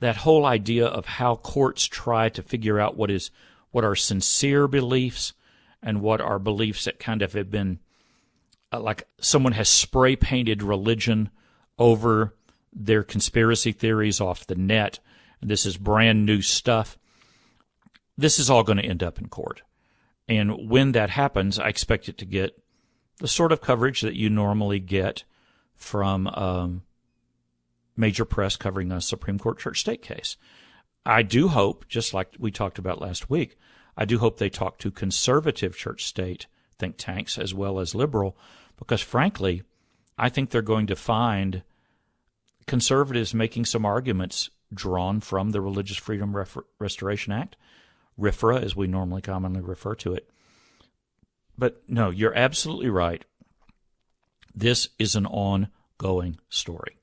that 0.00 0.16
whole 0.16 0.44
idea 0.44 0.86
of 0.86 1.06
how 1.06 1.36
courts 1.36 1.86
try 1.86 2.28
to 2.30 2.42
figure 2.42 2.78
out 2.78 2.96
what 2.96 3.10
is 3.10 3.30
what 3.70 3.84
are 3.84 3.94
sincere 3.94 4.66
beliefs 4.66 5.32
and 5.82 6.00
what 6.00 6.20
are 6.20 6.38
beliefs 6.38 6.84
that 6.84 6.98
kind 6.98 7.22
of 7.22 7.32
have 7.34 7.50
been 7.50 7.78
uh, 8.72 8.80
like 8.80 9.06
someone 9.20 9.52
has 9.52 9.68
spray 9.68 10.16
painted 10.16 10.62
religion 10.62 11.30
over 11.78 12.34
their 12.72 13.02
conspiracy 13.02 13.72
theories 13.72 14.20
off 14.20 14.46
the 14.46 14.54
net. 14.54 14.98
This 15.42 15.66
is 15.66 15.76
brand 15.76 16.26
new 16.26 16.42
stuff. 16.42 16.98
This 18.16 18.38
is 18.38 18.50
all 18.50 18.62
going 18.62 18.78
to 18.78 18.84
end 18.84 19.02
up 19.02 19.18
in 19.18 19.28
court. 19.28 19.62
And 20.28 20.68
when 20.68 20.92
that 20.92 21.10
happens, 21.10 21.58
I 21.58 21.68
expect 21.68 22.08
it 22.08 22.18
to 22.18 22.24
get 22.24 22.56
the 23.18 23.28
sort 23.28 23.52
of 23.52 23.60
coverage 23.60 24.00
that 24.02 24.14
you 24.14 24.30
normally 24.30 24.78
get 24.78 25.24
from 25.74 26.26
um, 26.28 26.82
major 27.96 28.24
press 28.24 28.56
covering 28.56 28.92
a 28.92 29.00
Supreme 29.00 29.38
Court 29.38 29.58
church 29.58 29.80
state 29.80 30.02
case. 30.02 30.36
I 31.04 31.22
do 31.22 31.48
hope, 31.48 31.88
just 31.88 32.12
like 32.12 32.36
we 32.38 32.50
talked 32.50 32.78
about 32.78 33.00
last 33.00 33.30
week, 33.30 33.56
I 33.96 34.04
do 34.04 34.18
hope 34.18 34.38
they 34.38 34.50
talk 34.50 34.78
to 34.78 34.90
conservative 34.90 35.76
church 35.76 36.06
state 36.06 36.46
think 36.78 36.96
tanks 36.96 37.38
as 37.38 37.52
well 37.52 37.78
as 37.78 37.94
liberal, 37.94 38.36
because 38.78 39.02
frankly, 39.02 39.62
I 40.16 40.28
think 40.30 40.50
they're 40.50 40.62
going 40.62 40.86
to 40.86 40.96
find 40.96 41.62
conservatives 42.70 43.34
making 43.34 43.64
some 43.64 43.84
arguments 43.84 44.48
drawn 44.72 45.18
from 45.18 45.50
the 45.50 45.60
Religious 45.60 45.96
Freedom 45.96 46.32
Restoration 46.78 47.32
Act, 47.32 47.56
RFRA, 48.16 48.62
as 48.62 48.76
we 48.76 48.86
normally 48.86 49.22
commonly 49.22 49.60
refer 49.60 49.96
to 49.96 50.14
it. 50.14 50.30
But 51.58 51.82
no, 51.88 52.10
you're 52.10 52.32
absolutely 52.32 52.88
right. 52.88 53.24
This 54.54 54.88
is 55.00 55.16
an 55.16 55.26
ongoing 55.26 56.38
story. 56.48 56.96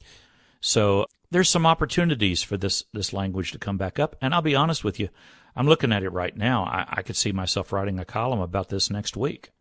So 0.62 1.06
there's 1.32 1.50
some 1.50 1.66
opportunities 1.66 2.44
for 2.44 2.56
this 2.56 2.86
this 2.94 3.12
language 3.12 3.52
to 3.52 3.60
come 3.60 3.78
back 3.78 4.00
up. 4.00 4.16
And 4.22 4.34
I'll 4.34 4.42
be 4.42 4.56
honest 4.56 4.86
with 4.86 5.02
you, 5.02 5.10
I'm 5.54 5.68
looking 5.68 5.92
at 5.92 6.04
it 6.04 6.14
right 6.14 6.36
now. 6.38 6.64
I, 6.64 6.86
I 6.88 7.02
could 7.02 7.18
see 7.18 7.34
myself 7.34 7.74
writing 7.74 8.00
a 8.00 8.06
column 8.06 8.40
about 8.40 8.70
this 8.70 8.90
next 8.90 9.18
week. 9.18 9.52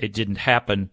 It 0.00 0.12
didn't 0.12 0.38
happen 0.38 0.90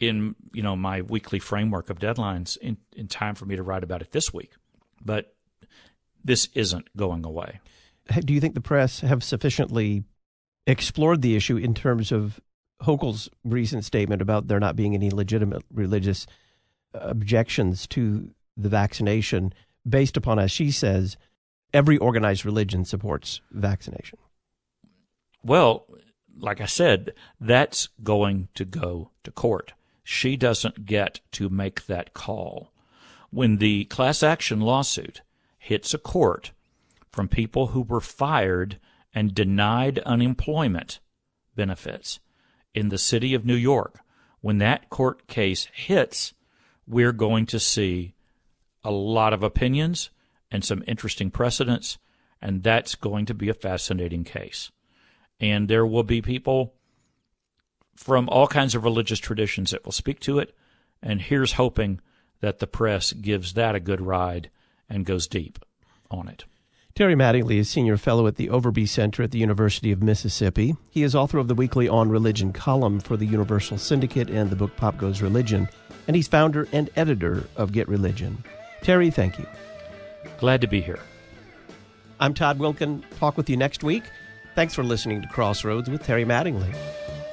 in 0.00 0.34
you 0.52 0.62
know 0.62 0.74
my 0.74 1.02
weekly 1.02 1.38
framework 1.38 1.90
of 1.90 1.98
deadlines 1.98 2.56
in, 2.58 2.78
in 2.96 3.06
time 3.06 3.34
for 3.34 3.44
me 3.44 3.54
to 3.56 3.62
write 3.62 3.84
about 3.84 4.02
it 4.02 4.12
this 4.12 4.32
week. 4.32 4.52
But 5.04 5.34
this 6.24 6.48
isn't 6.54 6.88
going 6.96 7.24
away. 7.24 7.60
Do 8.24 8.34
you 8.34 8.40
think 8.40 8.54
the 8.54 8.60
press 8.60 9.00
have 9.00 9.22
sufficiently 9.22 10.04
explored 10.66 11.22
the 11.22 11.36
issue 11.36 11.56
in 11.56 11.74
terms 11.74 12.10
of 12.10 12.40
Hochul's 12.82 13.28
recent 13.44 13.84
statement 13.84 14.22
about 14.22 14.48
there 14.48 14.58
not 14.58 14.76
being 14.76 14.94
any 14.94 15.10
legitimate 15.10 15.62
religious 15.72 16.26
objections 16.94 17.86
to 17.88 18.30
the 18.56 18.68
vaccination, 18.68 19.54
based 19.88 20.16
upon, 20.16 20.38
as 20.38 20.50
she 20.50 20.70
says, 20.70 21.16
every 21.72 21.98
organized 21.98 22.44
religion 22.44 22.84
supports 22.84 23.40
vaccination? 23.50 24.18
Well, 25.42 25.86
like 26.38 26.60
I 26.60 26.66
said, 26.66 27.12
that's 27.40 27.88
going 28.02 28.48
to 28.54 28.64
go 28.64 29.10
to 29.24 29.30
court 29.30 29.72
she 30.02 30.36
doesn't 30.36 30.86
get 30.86 31.20
to 31.32 31.48
make 31.48 31.86
that 31.86 32.14
call. 32.14 32.72
When 33.30 33.58
the 33.58 33.84
class 33.84 34.22
action 34.22 34.60
lawsuit 34.60 35.22
hits 35.58 35.94
a 35.94 35.98
court 35.98 36.52
from 37.10 37.28
people 37.28 37.68
who 37.68 37.82
were 37.82 38.00
fired 38.00 38.78
and 39.14 39.34
denied 39.34 39.98
unemployment 40.00 41.00
benefits 41.54 42.20
in 42.74 42.88
the 42.88 42.98
city 42.98 43.34
of 43.34 43.44
New 43.44 43.54
York, 43.54 44.00
when 44.40 44.58
that 44.58 44.88
court 44.90 45.26
case 45.26 45.68
hits, 45.72 46.34
we're 46.86 47.12
going 47.12 47.46
to 47.46 47.60
see 47.60 48.14
a 48.82 48.90
lot 48.90 49.32
of 49.32 49.42
opinions 49.42 50.10
and 50.50 50.64
some 50.64 50.82
interesting 50.86 51.30
precedents, 51.30 51.98
and 52.40 52.62
that's 52.62 52.94
going 52.94 53.26
to 53.26 53.34
be 53.34 53.48
a 53.48 53.54
fascinating 53.54 54.24
case. 54.24 54.70
And 55.38 55.68
there 55.68 55.86
will 55.86 56.02
be 56.02 56.22
people 56.22 56.74
from 57.96 58.28
all 58.28 58.46
kinds 58.46 58.74
of 58.74 58.84
religious 58.84 59.18
traditions 59.18 59.70
that 59.70 59.84
will 59.84 59.92
speak 59.92 60.20
to 60.20 60.38
it. 60.38 60.54
And 61.02 61.20
here's 61.20 61.52
hoping 61.52 62.00
that 62.40 62.58
the 62.58 62.66
press 62.66 63.12
gives 63.12 63.54
that 63.54 63.74
a 63.74 63.80
good 63.80 64.00
ride 64.00 64.50
and 64.88 65.04
goes 65.06 65.26
deep 65.26 65.58
on 66.10 66.28
it. 66.28 66.44
Terry 66.94 67.14
Mattingly 67.14 67.56
is 67.58 67.70
Senior 67.70 67.96
Fellow 67.96 68.26
at 68.26 68.36
the 68.36 68.48
Overby 68.48 68.88
Center 68.88 69.22
at 69.22 69.30
the 69.30 69.38
University 69.38 69.92
of 69.92 70.02
Mississippi. 70.02 70.74
He 70.90 71.02
is 71.02 71.14
author 71.14 71.38
of 71.38 71.48
the 71.48 71.54
weekly 71.54 71.88
On 71.88 72.10
Religion 72.10 72.52
column 72.52 73.00
for 73.00 73.16
the 73.16 73.26
Universal 73.26 73.78
Syndicate 73.78 74.28
and 74.28 74.50
the 74.50 74.56
book 74.56 74.76
Pop 74.76 74.98
Goes 74.98 75.22
Religion, 75.22 75.68
and 76.06 76.16
he's 76.16 76.28
founder 76.28 76.66
and 76.72 76.90
editor 76.96 77.44
of 77.56 77.72
Get 77.72 77.88
Religion. 77.88 78.42
Terry, 78.82 79.10
thank 79.10 79.38
you. 79.38 79.46
Glad 80.38 80.60
to 80.60 80.66
be 80.66 80.80
here. 80.80 80.98
I'm 82.18 82.34
Todd 82.34 82.58
Wilken. 82.58 83.02
Talk 83.18 83.36
with 83.36 83.48
you 83.48 83.56
next 83.56 83.82
week. 83.82 84.02
Thanks 84.54 84.74
for 84.74 84.82
listening 84.82 85.22
to 85.22 85.28
Crossroads 85.28 85.88
with 85.88 86.02
Terry 86.02 86.24
Mattingly. 86.24 86.74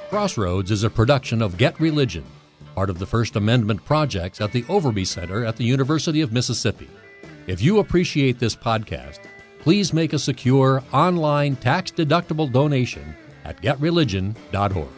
Crossroads 0.08 0.70
is 0.70 0.84
a 0.84 0.90
production 0.90 1.42
of 1.42 1.58
Get 1.58 1.78
Religion, 1.78 2.24
part 2.74 2.88
of 2.88 2.98
the 2.98 3.04
First 3.04 3.36
Amendment 3.36 3.84
projects 3.84 4.40
at 4.40 4.52
the 4.52 4.62
Overby 4.62 5.06
Center 5.06 5.44
at 5.44 5.56
the 5.56 5.64
University 5.64 6.22
of 6.22 6.32
Mississippi. 6.32 6.88
If 7.46 7.60
you 7.60 7.78
appreciate 7.78 8.38
this 8.38 8.56
podcast, 8.56 9.18
please 9.58 9.92
make 9.92 10.14
a 10.14 10.18
secure 10.18 10.82
online 10.94 11.56
tax 11.56 11.90
deductible 11.90 12.50
donation 12.50 13.14
at 13.44 13.60
getreligion.org. 13.60 14.88